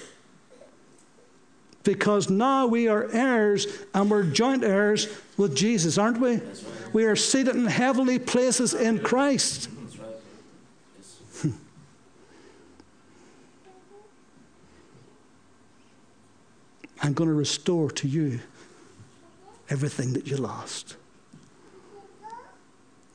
because 1.84 2.28
now 2.28 2.66
we 2.66 2.88
are 2.88 3.08
heirs 3.12 3.68
and 3.94 4.10
we're 4.10 4.24
joint 4.24 4.64
heirs 4.64 5.06
with 5.36 5.54
Jesus, 5.54 5.96
aren't 5.96 6.18
we? 6.18 6.40
We 6.92 7.04
are 7.04 7.14
seated 7.14 7.54
in 7.54 7.66
heavenly 7.66 8.18
places 8.18 8.74
in 8.74 8.98
Christ. 8.98 9.70
I'm 17.00 17.12
going 17.12 17.30
to 17.30 17.34
restore 17.34 17.92
to 17.92 18.08
you 18.08 18.40
everything 19.70 20.14
that 20.14 20.26
you 20.26 20.36
lost. 20.36 20.96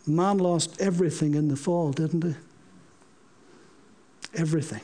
Man 0.07 0.37
lost 0.37 0.79
everything 0.79 1.35
in 1.35 1.49
the 1.49 1.57
fall, 1.57 1.91
didn't 1.91 2.23
he? 2.23 2.35
Everything. 4.35 4.81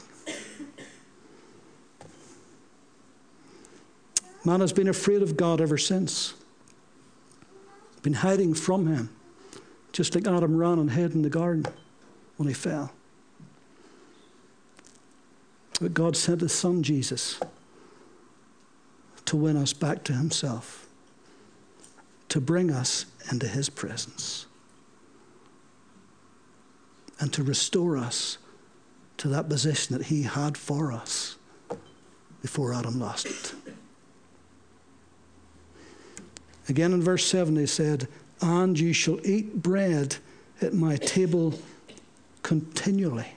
Man 4.44 4.60
has 4.60 4.74
been 4.74 4.88
afraid 4.88 5.24
of 5.24 5.36
God 5.36 5.60
ever 5.60 5.78
since, 5.78 6.36
been 8.04 8.14
hiding 8.14 8.54
from 8.54 8.86
Him, 8.86 9.10
just 9.92 10.14
like 10.14 10.28
Adam 10.28 10.56
ran 10.56 10.78
and 10.78 10.92
hid 10.92 11.16
in 11.16 11.24
the 11.24 11.30
garden 11.30 11.66
when 12.38 12.48
he 12.48 12.54
fell. 12.54 12.92
But 15.82 15.96
God 15.96 16.16
sent 16.16 16.42
His 16.42 16.54
Son, 16.54 16.84
Jesus, 16.84 17.40
to 19.26 19.36
win 19.36 19.58
us 19.58 19.74
back 19.74 20.04
to 20.06 20.14
Himself, 20.14 20.88
to 22.30 22.40
bring 22.40 22.70
us 22.70 23.08
into 23.32 23.48
His 23.48 23.70
presence, 23.70 24.46
and 27.20 27.34
to 27.34 27.42
restore 27.42 27.98
us 27.98 28.38
to 29.18 29.28
that 29.30 29.50
position 29.50 29.98
that 29.98 30.08
He 30.08 30.24
had 30.24 30.58
for 30.58 30.92
us 30.92 31.38
before 32.42 32.74
Adam 32.74 33.00
lost 33.00 33.26
it. 33.26 33.54
Again 36.68 36.94
in 36.94 37.02
verse 37.02 37.26
7, 37.26 37.56
he 37.56 37.66
said, 37.66 38.08
And 38.42 38.80
you 38.80 38.94
shall 38.94 39.20
eat 39.26 39.62
bread 39.62 40.18
at 40.62 40.74
my 40.74 40.96
table 40.98 41.54
continually. 42.42 43.28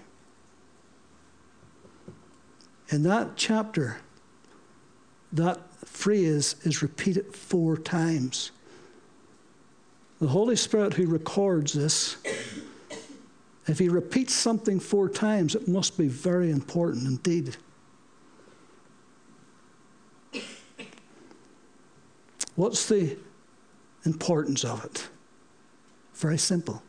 In 2.91 3.03
that 3.03 3.37
chapter, 3.37 3.99
that 5.33 5.61
phrase 5.85 6.57
is 6.62 6.83
repeated 6.83 7.35
four 7.35 7.77
times. 7.77 8.51
The 10.21 10.29
Holy 10.29 10.57
Spirit 10.57 10.95
who 10.95 11.07
records 11.07 11.75
this, 11.75 12.17
if 13.68 13.78
he 13.78 13.88
repeats 13.88 14.35
something 14.35 14.81
four 14.81 15.09
times, 15.09 15.54
it 15.54 15.68
must 15.68 15.98
be 15.98 16.09
very 16.09 16.50
important 16.50 17.07
indeed. 17.07 17.57
What's 22.57 22.88
the 22.88 23.16
importance 24.04 24.64
of 24.64 24.85
it? 24.85 25.09
Very 26.14 26.38
simple. 26.38 26.83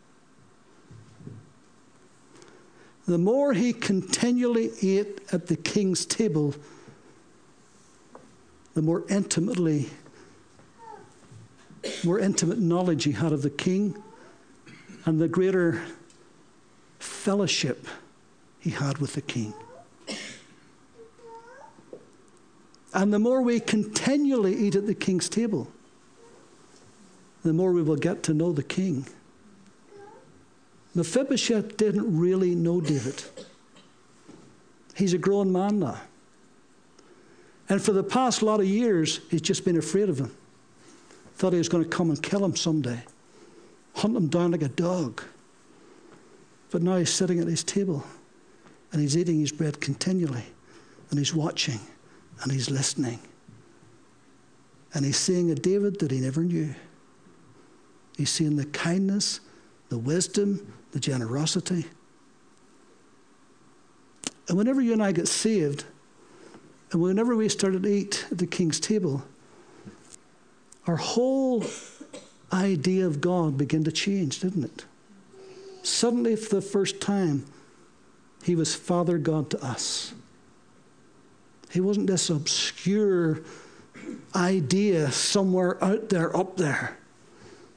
the 3.09 3.17
more 3.17 3.53
he 3.53 3.73
continually 3.73 4.69
ate 4.83 5.21
at 5.33 5.47
the 5.47 5.55
king's 5.55 6.05
table, 6.05 6.53
the 8.75 8.83
more 8.83 9.03
intimately, 9.09 9.89
more 12.03 12.19
intimate 12.19 12.59
knowledge 12.59 13.05
he 13.05 13.11
had 13.11 13.31
of 13.31 13.41
the 13.41 13.49
king, 13.49 13.97
and 15.05 15.19
the 15.19 15.27
greater 15.27 15.81
fellowship 17.29 17.85
he 18.59 18.71
had 18.71 18.97
with 18.97 19.13
the 19.13 19.21
king. 19.21 19.53
And 22.91 23.13
the 23.13 23.19
more 23.19 23.43
we 23.43 23.59
continually 23.59 24.55
eat 24.55 24.73
at 24.73 24.87
the 24.87 24.95
king's 24.95 25.29
table, 25.29 25.67
the 27.43 27.53
more 27.53 27.71
we 27.71 27.83
will 27.83 27.97
get 27.97 28.23
to 28.23 28.33
know 28.33 28.51
the 28.51 28.63
king. 28.63 29.05
Mephibosheth 30.95 31.77
didn't 31.77 32.17
really 32.17 32.55
know 32.55 32.81
David. 32.81 33.23
He's 34.95 35.13
a 35.13 35.19
grown 35.19 35.51
man 35.51 35.77
now. 35.77 36.01
And 37.69 37.79
for 37.79 37.91
the 37.91 38.01
past 38.01 38.41
lot 38.41 38.59
of 38.59 38.65
years, 38.65 39.19
he's 39.29 39.43
just 39.43 39.63
been 39.63 39.77
afraid 39.77 40.09
of 40.09 40.17
him. 40.17 40.35
Thought 41.35 41.53
he 41.53 41.59
was 41.59 41.69
going 41.69 41.83
to 41.83 41.89
come 41.91 42.09
and 42.09 42.19
kill 42.23 42.43
him 42.43 42.55
someday, 42.55 43.03
hunt 43.93 44.17
him 44.17 44.29
down 44.29 44.49
like 44.49 44.63
a 44.63 44.67
dog. 44.67 45.21
But 46.71 46.84
now 46.84 46.97
he's 46.97 47.12
sitting 47.12 47.39
at 47.39 47.47
his 47.47 47.63
table 47.63 48.03
and 48.91 49.01
he's 49.01 49.17
eating 49.17 49.39
his 49.39 49.51
bread 49.51 49.82
continually 49.82 50.45
and 51.10 51.19
he's 51.19 51.34
watching 51.34 51.79
and 52.41 52.51
he's 52.51 52.69
listening. 52.69 53.19
And 54.93 55.05
he's 55.05 55.17
seeing 55.17 55.51
a 55.51 55.55
David 55.55 55.99
that 55.99 56.12
he 56.12 56.19
never 56.19 56.43
knew. 56.43 56.73
He's 58.17 58.29
seeing 58.29 58.55
the 58.55 58.65
kindness, 58.65 59.39
the 59.89 59.97
wisdom, 59.97 60.73
the 60.91 60.99
generosity. 60.99 61.86
And 64.47 64.58
whenever 64.58 64.82
you 64.82 64.93
and 64.93 65.03
I 65.03 65.12
get 65.12 65.27
saved, 65.27 65.86
and 66.91 67.01
whenever 67.01 67.36
we 67.36 67.49
started 67.49 67.84
to 67.84 67.89
eat 67.89 68.25
at 68.32 68.39
the 68.39 68.47
king's 68.47 68.79
table, 68.79 69.23
our 70.88 70.95
whole 70.95 71.63
idea 72.51 73.05
of 73.05 73.21
God 73.21 73.58
began 73.58 73.84
to 73.84 73.91
change, 73.91 74.39
didn't 74.39 74.63
it? 74.63 74.86
Suddenly, 75.83 76.35
for 76.35 76.55
the 76.55 76.61
first 76.61 77.01
time, 77.01 77.45
he 78.43 78.55
was 78.55 78.75
Father 78.75 79.17
God 79.17 79.49
to 79.51 79.63
us. 79.63 80.13
He 81.71 81.79
wasn't 81.79 82.07
this 82.07 82.29
obscure 82.29 83.41
idea 84.35 85.11
somewhere 85.11 85.83
out 85.83 86.09
there, 86.09 86.35
up 86.35 86.57
there. 86.57 86.97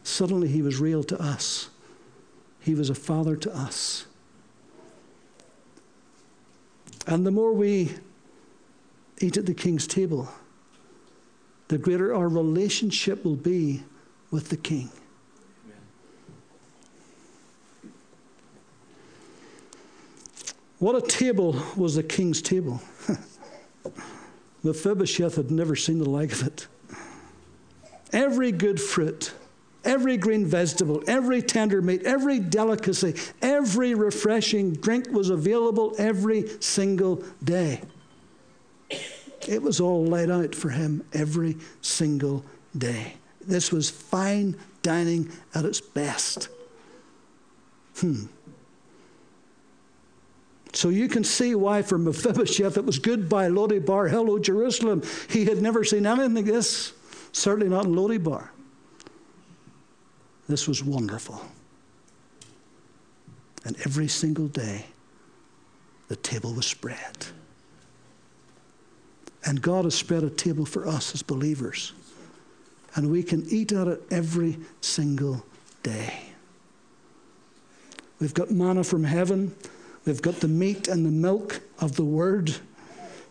Suddenly, 0.03 0.49
he 0.49 0.63
was 0.63 0.81
real 0.81 1.05
to 1.05 1.21
us. 1.21 1.69
He 2.61 2.75
was 2.75 2.91
a 2.91 2.95
father 2.95 3.37
to 3.37 3.55
us. 3.55 4.07
And 7.07 7.27
the 7.27 7.31
more 7.31 7.53
we 7.53 7.97
eat 9.21 9.37
at 9.37 9.47
the 9.47 9.55
king's 9.55 9.87
table, 9.87 10.29
the 11.69 11.79
greater 11.79 12.15
our 12.15 12.29
relationship 12.29 13.25
will 13.25 13.37
be 13.37 13.83
with 14.31 14.49
the 14.49 14.57
king. 14.57 14.91
What 20.83 20.97
a 20.97 21.07
table 21.07 21.55
was 21.77 21.95
the 21.95 22.03
king's 22.03 22.43
table. 22.43 22.83
Mephibosheth 24.65 25.37
had 25.37 25.49
never 25.49 25.77
seen 25.77 26.01
the 26.01 26.11
like 26.11 26.33
of 26.33 26.45
it. 26.45 26.67
Every 28.13 28.51
good 28.51 28.81
fruit, 28.81 29.33
every 29.85 30.17
green 30.17 30.45
vegetable, 30.45 31.01
every 31.07 31.41
tender 31.41 31.81
meat, 31.81 32.03
every 32.03 32.41
delicacy, 32.41 33.15
every 33.41 33.95
refreshing 33.95 34.73
drink 34.73 35.09
was 35.13 35.31
available 35.31 35.95
every 35.99 36.49
single 36.59 37.23
day. 37.45 37.81
It 39.47 39.63
was 39.63 39.79
all 39.79 40.05
laid 40.05 40.33
out 40.33 40.53
for 40.53 40.71
him 40.71 41.05
every 41.13 41.59
single 41.81 42.45
day. 42.77 43.15
This 43.41 43.71
was 43.71 43.89
fine 43.89 44.57
dining 44.83 45.31
at 45.55 45.65
its 45.65 45.81
best. 45.81 46.49
Hmm. 47.99 48.25
So 50.83 50.89
you 50.89 51.07
can 51.07 51.23
see 51.23 51.55
why 51.55 51.83
for 51.83 51.97
Mephibosheth 51.97 52.77
it 52.77 52.85
was 52.85 52.99
goodbye 52.99 53.49
Lodebar, 53.49 54.11
hello 54.11 54.41
Jerusalem. 54.41 55.01
He 55.29 55.45
had 55.45 55.63
never 55.63 55.85
seen 55.85 56.07
anything 56.07 56.35
like 56.35 56.45
this, 56.45 56.93
certainly 57.31 57.69
not 57.69 57.85
in 57.85 57.95
Lodebar. 57.95 58.49
This 60.49 60.67
was 60.67 60.83
wonderful. 60.83 61.41
And 63.65 63.77
every 63.85 64.09
single 64.09 64.49
day, 64.49 64.87
the 66.09 66.17
table 66.17 66.53
was 66.53 66.67
spread. 66.67 67.27
And 69.45 69.63
God 69.63 69.85
has 69.85 69.95
spread 69.95 70.25
a 70.25 70.31
table 70.31 70.67
for 70.67 70.89
us 70.89 71.15
as 71.15 71.23
believers. 71.23 71.93
And 72.97 73.09
we 73.09 73.23
can 73.23 73.47
eat 73.49 73.71
at 73.71 73.87
it 73.87 74.03
every 74.11 74.59
single 74.81 75.47
day. 75.85 76.23
We've 78.19 78.35
got 78.35 78.51
manna 78.51 78.83
from 78.83 79.05
heaven. 79.05 79.55
We've 80.05 80.23
got 80.23 80.37
the 80.37 80.49
meat 80.49 80.89
and 80.89 81.07
the 81.07 81.11
milk 81.11 81.61
of 81.79 81.97
the 81.97 82.05
Word. 82.05 82.55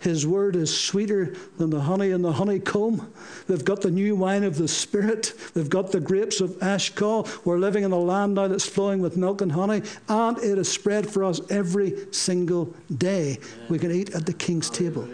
His 0.01 0.25
word 0.25 0.55
is 0.55 0.75
sweeter 0.75 1.36
than 1.60 1.69
the 1.69 1.81
honey 1.81 2.10
in 2.10 2.23
the 2.23 2.31
honeycomb. 2.31 3.13
We've 3.47 3.63
got 3.63 3.81
the 3.81 3.91
new 3.91 4.15
wine 4.15 4.43
of 4.43 4.57
the 4.57 4.67
Spirit. 4.67 5.34
We've 5.53 5.69
got 5.69 5.91
the 5.91 5.99
grapes 5.99 6.41
of 6.41 6.57
Eshcol. 6.60 7.27
We're 7.45 7.60
living 7.60 7.84
in 7.84 7.91
a 7.91 7.99
land 7.99 8.34
now 8.34 8.47
that's 8.47 8.65
flowing 8.65 8.99
with 8.99 9.15
milk 9.15 9.41
and 9.41 9.51
honey, 9.51 9.84
and 10.10 10.39
it 10.39 10.57
is 10.57 10.71
spread 10.71 11.07
for 11.07 11.23
us 11.23 11.39
every 11.51 12.12
single 12.12 12.73
day. 12.97 13.38
We 13.69 13.77
can 13.77 13.91
eat 13.91 14.15
at 14.15 14.25
the 14.25 14.34
king's 14.34 14.71
table. 14.71 15.07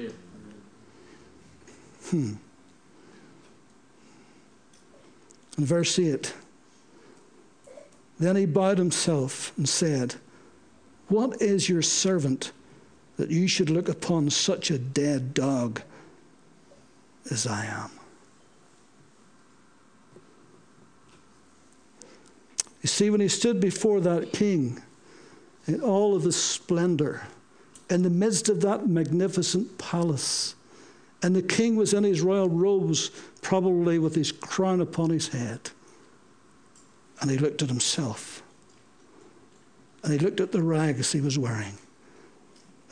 Hmm. 2.10 2.36
In 5.58 5.66
verse 5.66 6.00
8, 6.00 6.34
then 8.20 8.38
he 8.38 8.46
bowed 8.46 8.78
himself 8.78 9.52
and 9.58 9.68
said, 9.68 10.16
What 11.08 11.42
is 11.42 11.70
your 11.70 11.82
servant 11.82 12.52
that 13.18 13.32
you 13.32 13.48
should 13.48 13.70
look 13.70 13.90
upon 13.90 14.30
such 14.30 14.72
a 14.72 14.78
dead 14.78 15.34
dog 15.34 15.82
as 17.32 17.46
I 17.48 17.66
am. 17.66 17.92
You 22.82 22.88
see, 22.88 23.10
when 23.10 23.22
he 23.22 23.28
stood 23.28 23.60
before 23.60 24.00
that 24.02 24.32
king 24.32 24.82
in 25.66 25.82
all 25.82 26.16
of 26.16 26.24
his 26.24 26.36
splendor, 26.36 27.24
in 27.90 28.04
the 28.04 28.10
midst 28.10 28.50
of 28.50 28.62
that 28.62 28.88
magnificent 28.88 29.78
palace, 29.78 30.56
and 31.24 31.36
the 31.36 31.42
king 31.42 31.76
was 31.76 31.94
in 31.94 32.04
his 32.04 32.22
royal 32.22 32.48
robes, 32.48 33.10
probably 33.42 33.98
with 33.98 34.14
his 34.16 34.32
crown 34.32 34.80
upon 34.80 35.10
his 35.10 35.30
head, 35.30 35.72
and 37.20 37.32
he 37.32 37.38
looked 37.38 37.62
at 37.62 37.70
himself, 37.70 38.44
and 40.04 40.14
he 40.14 40.20
looked 40.20 40.40
at 40.40 40.52
the 40.52 40.62
rags 40.62 41.12
he 41.12 41.22
was 41.22 41.38
wearing 41.38 41.74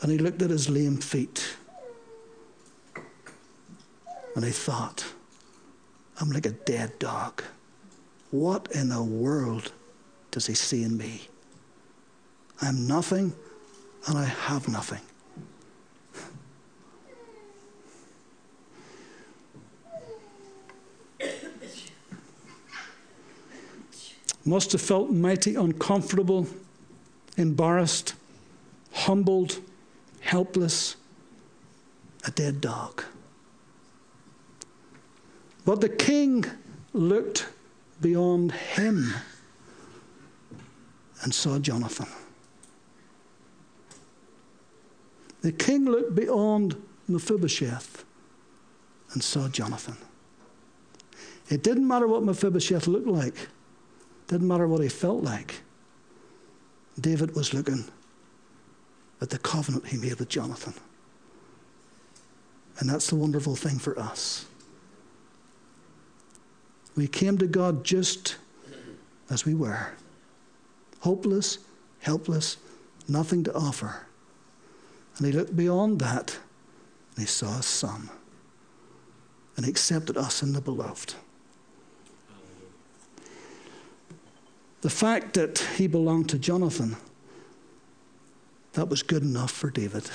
and 0.00 0.12
he 0.12 0.18
looked 0.18 0.42
at 0.42 0.50
his 0.50 0.68
lame 0.68 0.98
feet. 0.98 1.56
And 4.34 4.44
he 4.44 4.50
thought, 4.50 5.04
I'm 6.20 6.30
like 6.30 6.44
a 6.44 6.50
dead 6.50 6.98
dog. 6.98 7.42
What 8.30 8.68
in 8.72 8.90
the 8.90 9.02
world 9.02 9.72
does 10.30 10.46
he 10.46 10.54
see 10.54 10.82
in 10.82 10.96
me? 10.96 11.22
I'm 12.60 12.86
nothing 12.86 13.34
and 14.06 14.18
I 14.18 14.24
have 14.24 14.68
nothing. 14.68 15.00
Must 24.44 24.70
have 24.72 24.80
felt 24.80 25.10
mighty 25.10 25.56
uncomfortable, 25.56 26.46
embarrassed, 27.36 28.14
humbled 28.92 29.60
helpless, 30.20 30.96
a 32.24 32.30
dead 32.30 32.60
dog. 32.60 33.04
But 35.64 35.80
the 35.80 35.88
king 35.88 36.44
looked 36.92 37.48
beyond 38.00 38.52
him 38.52 39.14
and 41.22 41.34
saw 41.34 41.58
Jonathan. 41.58 42.08
The 45.42 45.52
king 45.52 45.84
looked 45.84 46.14
beyond 46.14 46.76
Mephibosheth 47.08 48.04
and 49.12 49.22
saw 49.22 49.48
Jonathan. 49.48 49.96
It 51.48 51.62
didn't 51.62 51.86
matter 51.86 52.06
what 52.06 52.24
Mephibosheth 52.24 52.86
looked 52.86 53.06
like, 53.06 53.34
it 53.34 54.28
didn't 54.28 54.48
matter 54.48 54.66
what 54.66 54.82
he 54.82 54.88
felt 54.88 55.22
like. 55.22 55.62
David 57.00 57.34
was 57.34 57.52
looking 57.52 57.84
at 59.20 59.30
the 59.30 59.38
covenant 59.38 59.86
he 59.86 59.96
made 59.96 60.18
with 60.18 60.28
Jonathan. 60.28 60.74
And 62.78 62.88
that's 62.88 63.08
the 63.08 63.16
wonderful 63.16 63.56
thing 63.56 63.78
for 63.78 63.98
us. 63.98 64.46
We 66.94 67.06
came 67.06 67.38
to 67.38 67.46
God 67.46 67.84
just 67.84 68.36
as 69.30 69.44
we 69.44 69.54
were 69.54 69.92
hopeless, 71.00 71.58
helpless, 72.00 72.56
nothing 73.06 73.44
to 73.44 73.54
offer. 73.54 74.06
And 75.16 75.26
he 75.26 75.32
looked 75.32 75.56
beyond 75.56 76.00
that 76.00 76.36
and 77.14 77.24
he 77.24 77.26
saw 77.26 77.56
his 77.56 77.66
son. 77.66 78.10
And 79.56 79.64
he 79.64 79.70
accepted 79.70 80.16
us 80.16 80.42
in 80.42 80.52
the 80.52 80.60
beloved. 80.60 81.14
The 84.86 84.90
fact 84.90 85.34
that 85.34 85.58
he 85.58 85.88
belonged 85.88 86.28
to 86.28 86.38
Jonathan, 86.38 86.96
that 88.74 88.88
was 88.88 89.02
good 89.02 89.24
enough 89.24 89.50
for 89.50 89.68
David. 89.68 90.08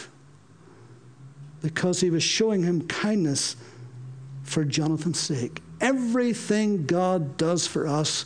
Because 1.62 2.00
he 2.00 2.10
was 2.10 2.24
showing 2.24 2.64
him 2.64 2.88
kindness 2.88 3.58
for 4.44 4.64
Jonathan's 4.64 5.20
sake. 5.20 5.62
Everything 5.82 6.86
God 6.86 7.36
does 7.36 7.68
for 7.68 7.86
us 7.86 8.24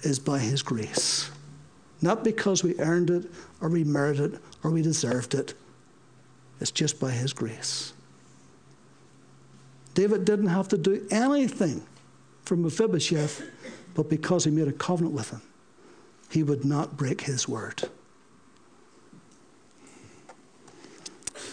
is 0.00 0.18
by 0.18 0.40
his 0.40 0.60
grace. 0.60 1.30
Not 2.02 2.24
because 2.24 2.64
we 2.64 2.76
earned 2.80 3.10
it 3.10 3.30
or 3.60 3.68
we 3.68 3.84
merited 3.84 4.34
it 4.34 4.40
or 4.64 4.72
we 4.72 4.82
deserved 4.82 5.34
it. 5.34 5.54
It's 6.60 6.72
just 6.72 6.98
by 6.98 7.12
his 7.12 7.32
grace. 7.32 7.92
David 9.94 10.24
didn't 10.24 10.48
have 10.48 10.66
to 10.66 10.76
do 10.76 11.06
anything 11.12 11.86
for 12.42 12.56
Mephibosheth, 12.56 13.40
but 13.98 14.08
because 14.08 14.44
he 14.44 14.50
made 14.52 14.68
a 14.68 14.72
covenant 14.72 15.12
with 15.12 15.30
him, 15.30 15.42
he 16.30 16.44
would 16.44 16.64
not 16.64 16.96
break 16.96 17.22
his 17.22 17.48
word. 17.48 17.82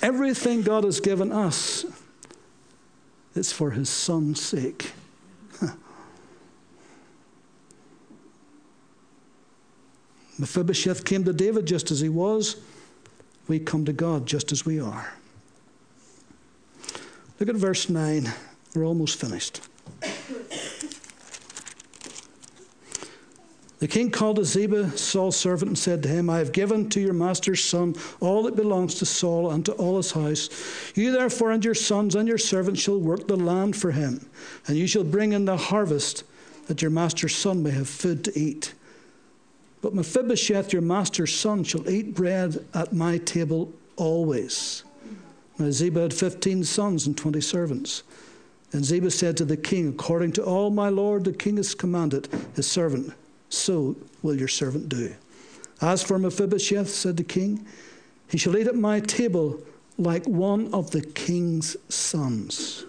Everything 0.03 0.61
God 0.61 0.83
has 0.83 0.99
given 0.99 1.31
us 1.31 1.87
is 3.33 3.51
for 3.51 3.71
his 3.71 3.89
son's 3.89 4.39
sake. 4.39 4.91
Mephibosheth 10.37 11.03
came 11.03 11.23
to 11.23 11.33
David 11.33 11.65
just 11.65 11.89
as 11.89 11.99
he 11.99 12.09
was. 12.09 12.57
We 13.47 13.57
come 13.57 13.85
to 13.85 13.93
God 13.93 14.27
just 14.27 14.51
as 14.51 14.67
we 14.67 14.79
are. 14.79 15.15
Look 17.39 17.49
at 17.49 17.55
verse 17.55 17.89
9. 17.89 18.31
We're 18.75 18.85
almost 18.85 19.19
finished. 19.19 19.61
The 23.85 23.91
king 23.91 24.09
called 24.09 24.43
Ziba, 24.43 24.97
Saul's 24.97 25.37
servant, 25.37 25.69
and 25.69 25.77
said 25.77 26.01
to 26.01 26.09
him, 26.09 26.27
I 26.27 26.39
have 26.39 26.51
given 26.51 26.89
to 26.89 26.99
your 26.99 27.13
master's 27.13 27.63
son 27.63 27.93
all 28.19 28.41
that 28.41 28.55
belongs 28.55 28.95
to 28.95 29.05
Saul 29.05 29.51
and 29.51 29.63
to 29.67 29.73
all 29.73 29.97
his 29.97 30.11
house. 30.11 30.49
You 30.95 31.11
therefore 31.11 31.51
and 31.51 31.63
your 31.63 31.75
sons 31.75 32.15
and 32.15 32.27
your 32.27 32.39
servants 32.39 32.81
shall 32.81 32.99
work 32.99 33.27
the 33.27 33.35
land 33.35 33.75
for 33.75 33.91
him, 33.91 34.27
and 34.65 34.75
you 34.75 34.87
shall 34.87 35.03
bring 35.03 35.33
in 35.33 35.45
the 35.45 35.55
harvest, 35.55 36.23
that 36.65 36.81
your 36.81 36.89
master's 36.89 37.35
son 37.35 37.61
may 37.61 37.69
have 37.69 37.87
food 37.87 38.23
to 38.23 38.35
eat. 38.35 38.73
But 39.83 39.93
Mephibosheth, 39.93 40.73
your 40.73 40.81
master's 40.81 41.35
son, 41.35 41.63
shall 41.63 41.87
eat 41.87 42.15
bread 42.15 42.65
at 42.73 42.91
my 42.91 43.19
table 43.19 43.71
always. 43.97 44.83
Now 45.59 45.69
Ziba 45.69 46.01
had 46.01 46.13
fifteen 46.15 46.63
sons 46.63 47.05
and 47.05 47.15
twenty 47.15 47.39
servants. 47.39 48.01
And 48.71 48.83
Ziba 48.83 49.11
said 49.11 49.37
to 49.37 49.45
the 49.45 49.55
king, 49.55 49.89
According 49.89 50.31
to 50.33 50.43
all 50.43 50.71
my 50.71 50.89
lord 50.89 51.23
the 51.23 51.33
king 51.33 51.57
has 51.57 51.75
commanded 51.75 52.27
his 52.55 52.65
servant, 52.65 53.13
so 53.55 53.95
will 54.21 54.37
your 54.37 54.47
servant 54.47 54.89
do. 54.89 55.13
As 55.81 56.03
for 56.03 56.19
Mephibosheth, 56.19 56.89
said 56.89 57.17
the 57.17 57.23
king, 57.23 57.65
he 58.29 58.37
shall 58.37 58.57
eat 58.57 58.67
at 58.67 58.75
my 58.75 58.99
table 58.99 59.59
like 59.97 60.25
one 60.25 60.73
of 60.73 60.91
the 60.91 61.01
king's 61.01 61.77
sons. 61.89 62.85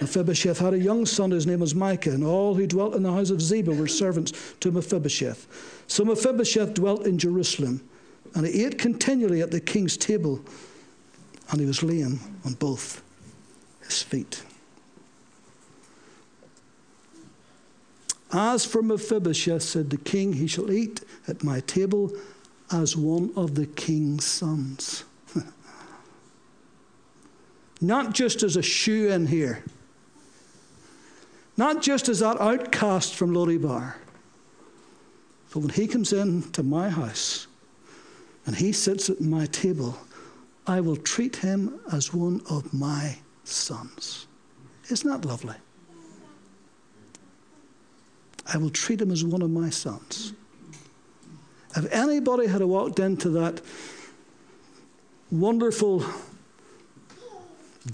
Mephibosheth 0.00 0.58
had 0.58 0.74
a 0.74 0.78
young 0.78 1.06
son 1.06 1.30
whose 1.30 1.46
name 1.46 1.60
was 1.60 1.74
Micah, 1.74 2.10
and 2.10 2.24
all 2.24 2.54
who 2.54 2.66
dwelt 2.66 2.94
in 2.94 3.04
the 3.04 3.12
house 3.12 3.30
of 3.30 3.40
Ziba 3.40 3.72
were 3.72 3.86
servants 3.86 4.32
to 4.58 4.72
Mephibosheth. 4.72 5.84
So 5.86 6.04
Mephibosheth 6.04 6.74
dwelt 6.74 7.06
in 7.06 7.18
Jerusalem, 7.18 7.88
and 8.34 8.46
he 8.46 8.64
ate 8.64 8.78
continually 8.78 9.42
at 9.42 9.52
the 9.52 9.60
king's 9.60 9.96
table, 9.96 10.40
and 11.50 11.60
he 11.60 11.66
was 11.66 11.82
lame 11.84 12.18
on 12.44 12.54
both 12.54 13.02
his 13.84 14.02
feet. 14.02 14.42
As 18.32 18.64
for 18.64 18.82
Mephibosheth, 18.82 19.62
said 19.62 19.90
the 19.90 19.98
king, 19.98 20.32
he 20.34 20.46
shall 20.46 20.72
eat 20.72 21.02
at 21.28 21.44
my 21.44 21.60
table 21.60 22.12
as 22.70 22.96
one 22.96 23.30
of 23.36 23.54
the 23.54 23.66
king's 23.66 24.24
sons. 24.24 25.04
Not 27.80 28.14
just 28.14 28.42
as 28.42 28.56
a 28.56 28.62
shoe 28.62 29.08
in 29.08 29.26
here 29.26 29.62
not 31.56 31.82
just 31.82 32.08
as 32.08 32.20
that 32.20 32.40
outcast 32.40 33.14
from 33.14 33.32
Lodebar, 33.32 33.94
but 35.52 35.60
when 35.60 35.68
he 35.68 35.86
comes 35.86 36.12
in 36.12 36.42
to 36.52 36.62
my 36.62 36.88
house 36.88 37.46
and 38.46 38.56
he 38.56 38.72
sits 38.72 39.10
at 39.10 39.20
my 39.20 39.46
table, 39.46 39.98
I 40.66 40.80
will 40.80 40.96
treat 40.96 41.36
him 41.36 41.80
as 41.92 42.14
one 42.14 42.40
of 42.48 42.72
my 42.72 43.18
sons. 43.44 44.26
Isn't 44.88 45.10
that 45.10 45.28
lovely? 45.28 45.56
I 48.46 48.58
will 48.58 48.70
treat 48.70 49.00
him 49.00 49.10
as 49.10 49.24
one 49.24 49.42
of 49.42 49.50
my 49.50 49.70
sons. 49.70 50.32
If 51.76 51.90
anybody 51.92 52.46
had 52.46 52.62
walked 52.62 52.98
into 52.98 53.30
that 53.30 53.60
wonderful 55.30 56.04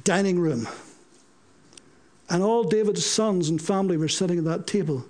dining 0.05 0.41
room 0.41 0.67
and 2.29 2.43
all 2.43 2.65
David's 2.65 3.07
sons 3.07 3.49
and 3.49 3.61
family 3.61 3.97
were 3.97 4.09
sitting 4.09 4.39
at 4.39 4.45
that 4.45 4.67
table. 4.67 5.07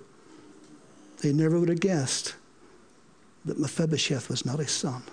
They 1.21 1.33
never 1.33 1.59
would 1.59 1.69
have 1.69 1.81
guessed 1.81 2.35
that 3.43 3.59
Mephibosheth 3.59 4.29
was 4.29 4.45
not 4.45 4.59
his 4.59 4.71
son 4.71 5.03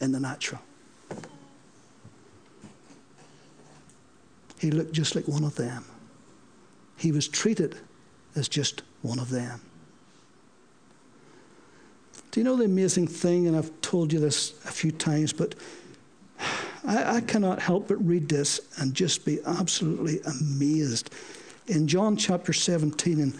in 0.00 0.12
the 0.12 0.20
natural. 0.20 0.60
He 4.58 4.70
looked 4.70 4.92
just 4.92 5.14
like 5.14 5.26
one 5.28 5.44
of 5.44 5.56
them. 5.56 5.84
He 6.96 7.12
was 7.12 7.28
treated 7.28 7.76
as 8.34 8.48
just 8.48 8.82
one 9.04 9.18
of 9.18 9.30
them. 9.30 9.60
Do 12.30 12.40
you 12.40 12.44
know 12.44 12.56
the 12.56 12.64
amazing 12.64 13.06
thing? 13.06 13.46
And 13.46 13.56
I've 13.56 13.70
told 13.80 14.12
you 14.12 14.18
this 14.18 14.54
a 14.64 14.72
few 14.72 14.90
times, 14.90 15.32
but 15.32 15.54
I, 16.84 17.16
I 17.16 17.20
cannot 17.20 17.60
help 17.60 17.88
but 17.88 18.04
read 18.04 18.28
this 18.28 18.60
and 18.78 18.94
just 18.94 19.24
be 19.24 19.38
absolutely 19.46 20.20
amazed. 20.22 21.10
In 21.68 21.86
John 21.86 22.16
chapter 22.16 22.52
17, 22.52 23.20
in 23.20 23.34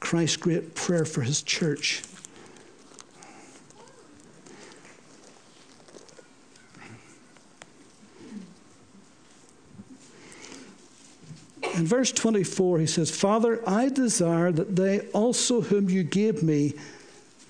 Christ's 0.00 0.36
great 0.36 0.74
prayer 0.74 1.04
for 1.04 1.22
his 1.22 1.42
church, 1.42 2.02
In 11.76 11.86
verse 11.86 12.10
24, 12.10 12.78
he 12.78 12.86
says, 12.86 13.10
Father, 13.10 13.60
I 13.68 13.90
desire 13.90 14.50
that 14.50 14.76
they 14.76 15.00
also 15.08 15.60
whom 15.60 15.90
you 15.90 16.02
gave 16.04 16.42
me 16.42 16.72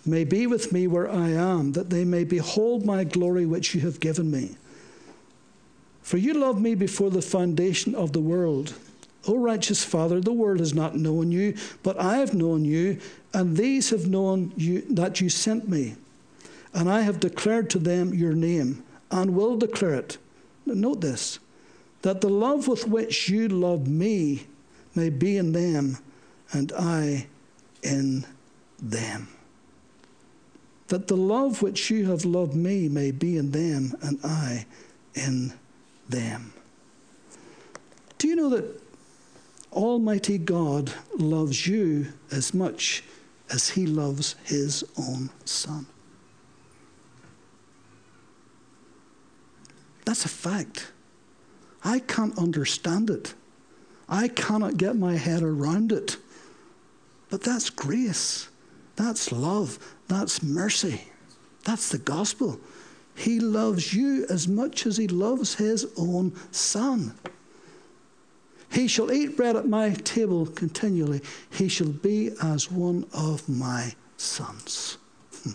may 0.04 0.24
be 0.24 0.48
with 0.48 0.72
me 0.72 0.88
where 0.88 1.08
I 1.08 1.28
am, 1.28 1.72
that 1.72 1.90
they 1.90 2.04
may 2.04 2.24
behold 2.24 2.84
my 2.84 3.04
glory 3.04 3.46
which 3.46 3.72
you 3.72 3.82
have 3.82 4.00
given 4.00 4.30
me. 4.30 4.56
For 6.02 6.16
you 6.16 6.34
loved 6.34 6.60
me 6.60 6.74
before 6.74 7.10
the 7.10 7.22
foundation 7.22 7.94
of 7.94 8.12
the 8.12 8.20
world. 8.20 8.74
O 9.28 9.36
righteous 9.36 9.84
Father, 9.84 10.20
the 10.20 10.32
world 10.32 10.58
has 10.58 10.74
not 10.74 10.96
known 10.96 11.30
you, 11.30 11.56
but 11.84 11.98
I 11.98 12.18
have 12.18 12.34
known 12.34 12.64
you, 12.64 12.98
and 13.32 13.56
these 13.56 13.90
have 13.90 14.08
known 14.08 14.52
you 14.56 14.82
that 14.90 15.20
you 15.20 15.28
sent 15.28 15.68
me. 15.68 15.94
And 16.74 16.90
I 16.90 17.02
have 17.02 17.20
declared 17.20 17.70
to 17.70 17.78
them 17.78 18.12
your 18.12 18.32
name, 18.32 18.82
and 19.10 19.36
will 19.36 19.56
declare 19.56 19.94
it. 19.94 20.18
Note 20.64 21.00
this 21.00 21.38
that 22.03 22.21
the 22.21 22.29
love 22.29 22.69
with 22.69 22.87
which 22.87 23.29
you 23.29 23.49
love 23.49 23.87
me 23.87 24.47
may 24.94 25.11
be 25.11 25.37
in 25.37 25.53
them, 25.53 25.99
and 26.53 26.73
I 26.73 27.27
in 27.83 28.25
them. 28.81 29.29
That 30.88 31.09
the 31.09 31.17
love 31.17 31.63
which 31.63 31.90
you 31.90 32.11
have 32.11 32.25
loved 32.25 32.55
me 32.55 32.88
may 32.88 33.11
be 33.11 33.37
in 33.37 33.51
them, 33.51 33.97
and 34.03 34.19
I 34.23 34.67
in 35.15 35.53
them. 36.09 36.53
Do 38.19 38.29
you 38.29 38.37
know 38.37 38.49
that 38.51 38.81
Almighty 39.73 40.38
God 40.38 40.92
loves 41.19 41.67
you 41.67 42.07
as 42.31 42.55
much 42.55 43.03
as 43.51 43.71
He 43.71 43.87
loves 43.87 44.37
His 44.44 44.85
own 44.97 45.31
Son? 45.44 45.87
That's 50.05 50.25
a 50.25 50.29
fact. 50.29 50.92
I 51.87 52.00
can't 52.00 52.37
understand 52.37 53.10
it. 53.10 53.34
I 54.08 54.26
cannot 54.26 54.76
get 54.76 54.96
my 54.96 55.14
head 55.14 55.44
around 55.44 55.92
it. 55.92 56.16
But 57.30 57.42
that's 57.42 57.70
grace. 57.70 58.48
That's 58.96 59.30
love. 59.30 59.78
That's 60.08 60.42
mercy. 60.42 61.04
That's 61.64 61.90
the 61.90 61.98
gospel. 61.98 62.58
He 63.14 63.38
loves 63.38 63.94
you 63.94 64.26
as 64.28 64.48
much 64.48 64.84
as 64.84 64.96
he 64.96 65.06
loves 65.06 65.54
his 65.54 65.87
own 65.96 66.34
son. 66.50 67.14
He 68.72 68.88
shall 68.88 69.12
eat 69.12 69.37
bread 69.37 69.54
at 69.54 69.68
my 69.68 69.90
table 69.90 70.44
continually. 70.44 71.20
He 71.50 71.68
shall 71.68 71.88
be 71.88 72.32
as 72.42 72.68
one 72.68 73.06
of 73.14 73.48
my 73.48 73.94
sons. 74.16 74.98
Hmm. 75.44 75.52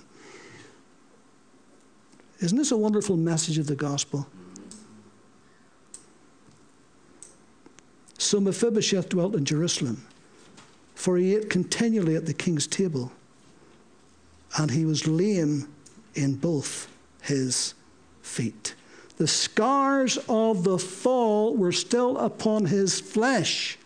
Isn't 2.40 2.58
this 2.58 2.72
a 2.72 2.78
wonderful 2.78 3.18
message 3.18 3.58
of 3.58 3.68
the 3.68 3.76
gospel? 3.76 4.28
So 8.22 8.40
Mephibosheth 8.40 9.10
dwelt 9.10 9.36
in 9.36 9.46
Jerusalem, 9.46 10.06
for 10.94 11.18
he 11.18 11.36
ate 11.36 11.50
continually 11.50 12.16
at 12.16 12.28
the 12.28 12.36
king's 12.36 12.68
table, 12.68 13.12
and 14.58 14.70
he 14.70 14.86
was 14.86 15.08
lame 15.08 15.68
in 16.14 16.36
both 16.36 16.88
his 17.24 17.74
feet. 18.22 18.76
The 19.18 19.28
scars 19.28 20.20
of 20.30 20.64
the 20.64 20.78
fall 20.78 21.58
were 21.58 21.72
still 21.72 22.16
upon 22.20 22.66
his 22.66 23.00
flesh. 23.00 23.80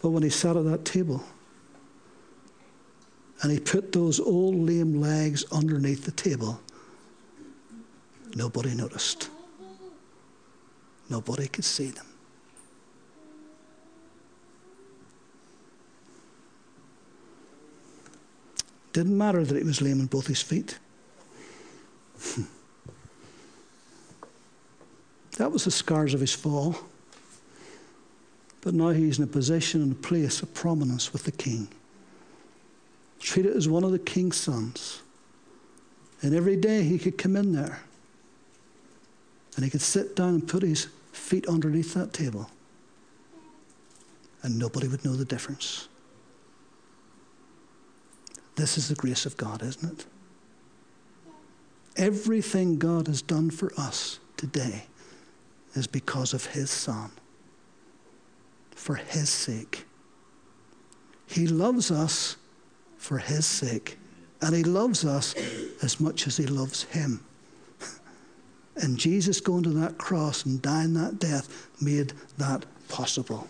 But 0.00 0.10
when 0.10 0.22
he 0.22 0.30
sat 0.30 0.56
at 0.56 0.64
that 0.66 0.84
table, 0.84 1.24
and 3.42 3.50
he 3.50 3.58
put 3.58 3.90
those 3.90 4.20
old 4.20 4.54
lame 4.54 5.00
legs 5.00 5.44
underneath 5.50 6.04
the 6.04 6.12
table. 6.12 6.60
Nobody 8.36 8.72
noticed. 8.76 9.30
Nobody 11.12 11.46
could 11.46 11.66
see 11.66 11.90
them. 11.90 12.06
Didn't 18.94 19.18
matter 19.18 19.44
that 19.44 19.54
he 19.54 19.62
was 19.62 19.82
lame 19.82 20.00
in 20.00 20.06
both 20.06 20.26
his 20.26 20.40
feet. 20.40 20.78
that 25.36 25.52
was 25.52 25.64
the 25.66 25.70
scars 25.70 26.14
of 26.14 26.20
his 26.20 26.32
fall. 26.32 26.76
But 28.62 28.72
now 28.72 28.88
he's 28.88 29.18
in 29.18 29.24
a 29.24 29.26
position 29.26 29.82
and 29.82 29.92
a 29.92 29.96
place 29.96 30.40
of 30.40 30.54
prominence 30.54 31.12
with 31.12 31.24
the 31.24 31.32
king 31.32 31.68
treated 33.20 33.54
as 33.54 33.68
one 33.68 33.84
of 33.84 33.92
the 33.92 33.98
king's 33.98 34.38
sons. 34.38 35.02
And 36.22 36.34
every 36.34 36.56
day 36.56 36.84
he 36.84 36.98
could 36.98 37.18
come 37.18 37.36
in 37.36 37.52
there 37.52 37.82
and 39.56 39.64
he 39.64 39.70
could 39.70 39.82
sit 39.82 40.16
down 40.16 40.30
and 40.30 40.48
put 40.48 40.62
his 40.62 40.88
feet 41.12 41.46
underneath 41.46 41.94
that 41.94 42.12
table. 42.12 42.50
And 44.42 44.58
nobody 44.58 44.88
would 44.88 45.04
know 45.04 45.14
the 45.14 45.24
difference. 45.24 45.88
This 48.56 48.76
is 48.76 48.88
the 48.88 48.94
grace 48.94 49.24
of 49.24 49.36
God, 49.36 49.62
isn't 49.62 50.00
it? 50.00 50.06
Everything 51.96 52.78
God 52.78 53.06
has 53.06 53.22
done 53.22 53.50
for 53.50 53.72
us 53.78 54.18
today 54.36 54.86
is 55.74 55.86
because 55.86 56.34
of 56.34 56.46
His 56.46 56.70
Son, 56.70 57.10
for 58.72 58.96
His 58.96 59.28
sake. 59.28 59.86
He 61.32 61.46
loves 61.46 61.90
us 61.90 62.36
for 62.98 63.18
his 63.18 63.46
sake. 63.46 63.98
And 64.40 64.54
he 64.54 64.64
loves 64.64 65.04
us 65.04 65.34
as 65.82 66.00
much 66.00 66.26
as 66.26 66.36
he 66.36 66.46
loves 66.46 66.84
him. 66.84 67.24
And 68.76 68.98
Jesus 68.98 69.40
going 69.40 69.62
to 69.64 69.70
that 69.70 69.98
cross 69.98 70.44
and 70.44 70.62
dying 70.62 70.94
that 70.94 71.18
death 71.18 71.70
made 71.80 72.14
that 72.38 72.64
possible. 72.88 73.46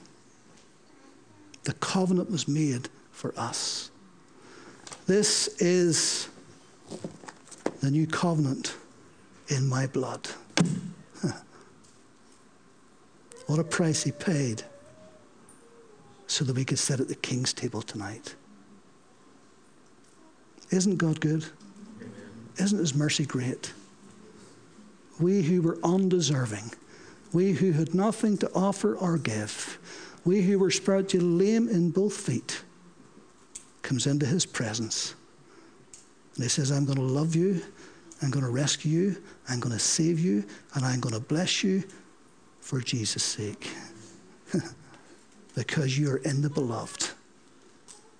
The 1.64 1.74
covenant 1.74 2.30
was 2.30 2.48
made 2.48 2.88
for 3.12 3.32
us. 3.36 3.90
This 5.06 5.48
is 5.60 6.28
the 7.80 7.90
new 7.90 8.06
covenant 8.06 8.74
in 9.48 9.68
my 9.68 9.86
blood. 9.86 10.28
what 13.46 13.58
a 13.58 13.64
price 13.64 14.02
he 14.02 14.12
paid 14.12 14.62
so 16.26 16.44
that 16.44 16.56
we 16.56 16.64
could 16.64 16.78
sit 16.78 16.98
at 16.98 17.08
the 17.08 17.14
king's 17.14 17.52
table 17.52 17.82
tonight. 17.82 18.34
Isn't 20.70 20.96
God 20.96 21.20
good? 21.20 21.44
Isn't 22.58 22.78
His 22.78 22.94
mercy 22.94 23.26
great? 23.26 23.72
We 25.20 25.42
who 25.42 25.62
were 25.62 25.78
undeserving, 25.84 26.72
we 27.32 27.52
who 27.52 27.72
had 27.72 27.94
nothing 27.94 28.38
to 28.38 28.50
offer 28.54 28.96
or 28.96 29.18
give, 29.18 29.78
we 30.24 30.42
who 30.42 30.58
were 30.58 30.70
spiritually 30.70 31.26
lame 31.26 31.68
in 31.68 31.90
both 31.90 32.14
feet, 32.14 32.62
comes 33.82 34.06
into 34.06 34.26
His 34.26 34.46
presence. 34.46 35.14
And 36.34 36.44
He 36.44 36.48
says, 36.48 36.70
I'm 36.70 36.84
going 36.84 36.98
to 36.98 37.04
love 37.04 37.36
you, 37.36 37.62
I'm 38.22 38.30
going 38.30 38.44
to 38.44 38.50
rescue 38.50 38.90
you, 38.90 39.22
I'm 39.48 39.60
going 39.60 39.74
to 39.74 39.78
save 39.78 40.18
you, 40.18 40.44
and 40.74 40.84
I'm 40.84 41.00
going 41.00 41.14
to 41.14 41.20
bless 41.20 41.62
you 41.62 41.84
for 42.60 42.80
Jesus' 42.80 43.24
sake. 43.24 43.68
because 45.54 45.98
you 45.98 46.10
are 46.10 46.18
in 46.18 46.42
the 46.42 46.50
beloved, 46.50 47.10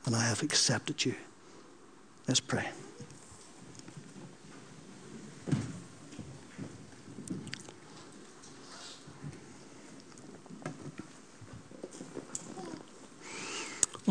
and 0.07 0.15
I 0.15 0.23
have 0.23 0.43
accepted 0.43 1.05
you. 1.05 1.15
Let's 2.29 2.41
pray. 2.41 2.69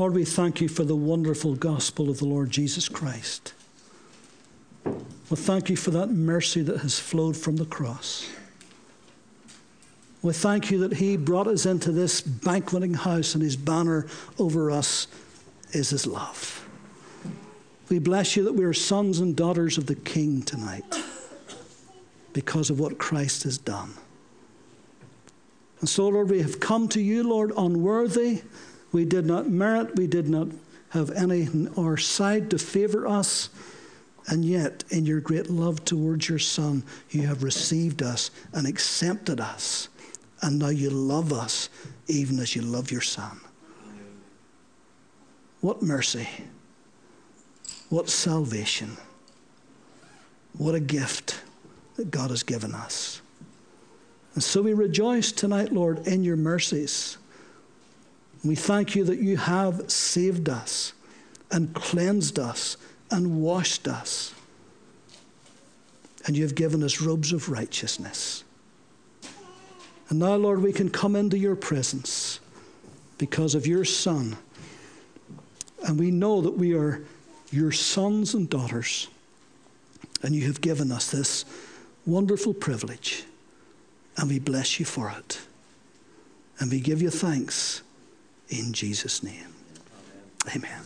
Lord, 0.01 0.15
we 0.15 0.25
thank 0.25 0.61
you 0.61 0.67
for 0.67 0.83
the 0.83 0.95
wonderful 0.95 1.53
gospel 1.53 2.09
of 2.09 2.17
the 2.17 2.25
Lord 2.25 2.49
Jesus 2.49 2.89
Christ. 2.89 3.53
We 4.83 5.37
thank 5.37 5.69
you 5.69 5.75
for 5.75 5.91
that 5.91 6.09
mercy 6.09 6.63
that 6.63 6.79
has 6.79 6.99
flowed 6.99 7.37
from 7.37 7.57
the 7.57 7.67
cross. 7.67 8.27
We 10.23 10.33
thank 10.33 10.71
you 10.71 10.79
that 10.79 10.93
He 10.93 11.17
brought 11.17 11.45
us 11.45 11.67
into 11.67 11.91
this 11.91 12.19
banqueting 12.19 12.95
house 12.95 13.35
and 13.35 13.43
His 13.43 13.55
banner 13.55 14.07
over 14.39 14.71
us 14.71 15.05
is 15.71 15.91
His 15.91 16.07
love. 16.07 16.67
We 17.89 17.99
bless 17.99 18.35
you 18.35 18.43
that 18.45 18.53
we 18.53 18.63
are 18.63 18.73
sons 18.73 19.19
and 19.19 19.35
daughters 19.35 19.77
of 19.77 19.85
the 19.85 19.93
King 19.93 20.41
tonight 20.41 20.99
because 22.33 22.71
of 22.71 22.79
what 22.79 22.97
Christ 22.97 23.43
has 23.43 23.59
done. 23.59 23.93
And 25.79 25.87
so, 25.87 26.07
Lord, 26.07 26.31
we 26.31 26.41
have 26.41 26.59
come 26.59 26.87
to 26.87 26.99
you, 26.99 27.21
Lord, 27.21 27.51
unworthy. 27.55 28.41
We 28.91 29.05
did 29.05 29.25
not 29.25 29.49
merit, 29.49 29.95
we 29.95 30.07
did 30.07 30.27
not 30.27 30.47
have 30.89 31.11
any 31.11 31.47
on 31.47 31.71
our 31.77 31.97
side 31.97 32.49
to 32.51 32.57
favor 32.57 33.07
us. 33.07 33.49
And 34.27 34.45
yet, 34.45 34.83
in 34.89 35.05
your 35.05 35.19
great 35.19 35.49
love 35.49 35.83
towards 35.83 36.29
your 36.29 36.39
Son, 36.39 36.83
you 37.09 37.25
have 37.27 37.43
received 37.43 38.03
us 38.03 38.29
and 38.53 38.67
accepted 38.67 39.39
us. 39.39 39.89
And 40.41 40.59
now 40.59 40.69
you 40.69 40.89
love 40.89 41.33
us 41.33 41.69
even 42.07 42.39
as 42.39 42.55
you 42.55 42.61
love 42.61 42.91
your 42.91 43.01
Son. 43.01 43.39
What 45.61 45.81
mercy! 45.81 46.27
What 47.89 48.09
salvation. 48.09 48.97
What 50.57 50.75
a 50.75 50.79
gift 50.79 51.41
that 51.95 52.09
God 52.09 52.29
has 52.29 52.43
given 52.43 52.73
us. 52.73 53.21
And 54.33 54.43
so 54.43 54.61
we 54.61 54.73
rejoice 54.73 55.31
tonight, 55.31 55.73
Lord, 55.73 56.07
in 56.07 56.23
your 56.23 56.37
mercies. 56.37 57.17
We 58.43 58.55
thank 58.55 58.95
you 58.95 59.03
that 59.03 59.19
you 59.19 59.37
have 59.37 59.91
saved 59.91 60.49
us 60.49 60.93
and 61.51 61.73
cleansed 61.75 62.39
us 62.39 62.77
and 63.11 63.41
washed 63.41 63.87
us. 63.87 64.33
And 66.25 66.35
you 66.35 66.43
have 66.43 66.55
given 66.55 66.83
us 66.83 67.01
robes 67.01 67.33
of 67.33 67.49
righteousness. 67.49 68.43
And 70.09 70.19
now, 70.19 70.35
Lord, 70.35 70.61
we 70.61 70.73
can 70.73 70.89
come 70.89 71.15
into 71.15 71.37
your 71.37 71.55
presence 71.55 72.39
because 73.17 73.55
of 73.55 73.67
your 73.67 73.85
Son. 73.85 74.37
And 75.85 75.99
we 75.99 76.11
know 76.11 76.41
that 76.41 76.57
we 76.57 76.73
are 76.73 77.03
your 77.51 77.71
sons 77.71 78.33
and 78.33 78.49
daughters. 78.49 79.07
And 80.23 80.35
you 80.35 80.45
have 80.47 80.61
given 80.61 80.91
us 80.91 81.11
this 81.11 81.45
wonderful 82.05 82.53
privilege. 82.53 83.23
And 84.17 84.29
we 84.29 84.39
bless 84.39 84.79
you 84.79 84.85
for 84.85 85.13
it. 85.17 85.39
And 86.59 86.71
we 86.71 86.79
give 86.79 87.01
you 87.01 87.09
thanks 87.09 87.81
in 88.51 88.73
Jesus' 88.73 89.23
name. 89.23 89.47
Amen. 90.55 90.81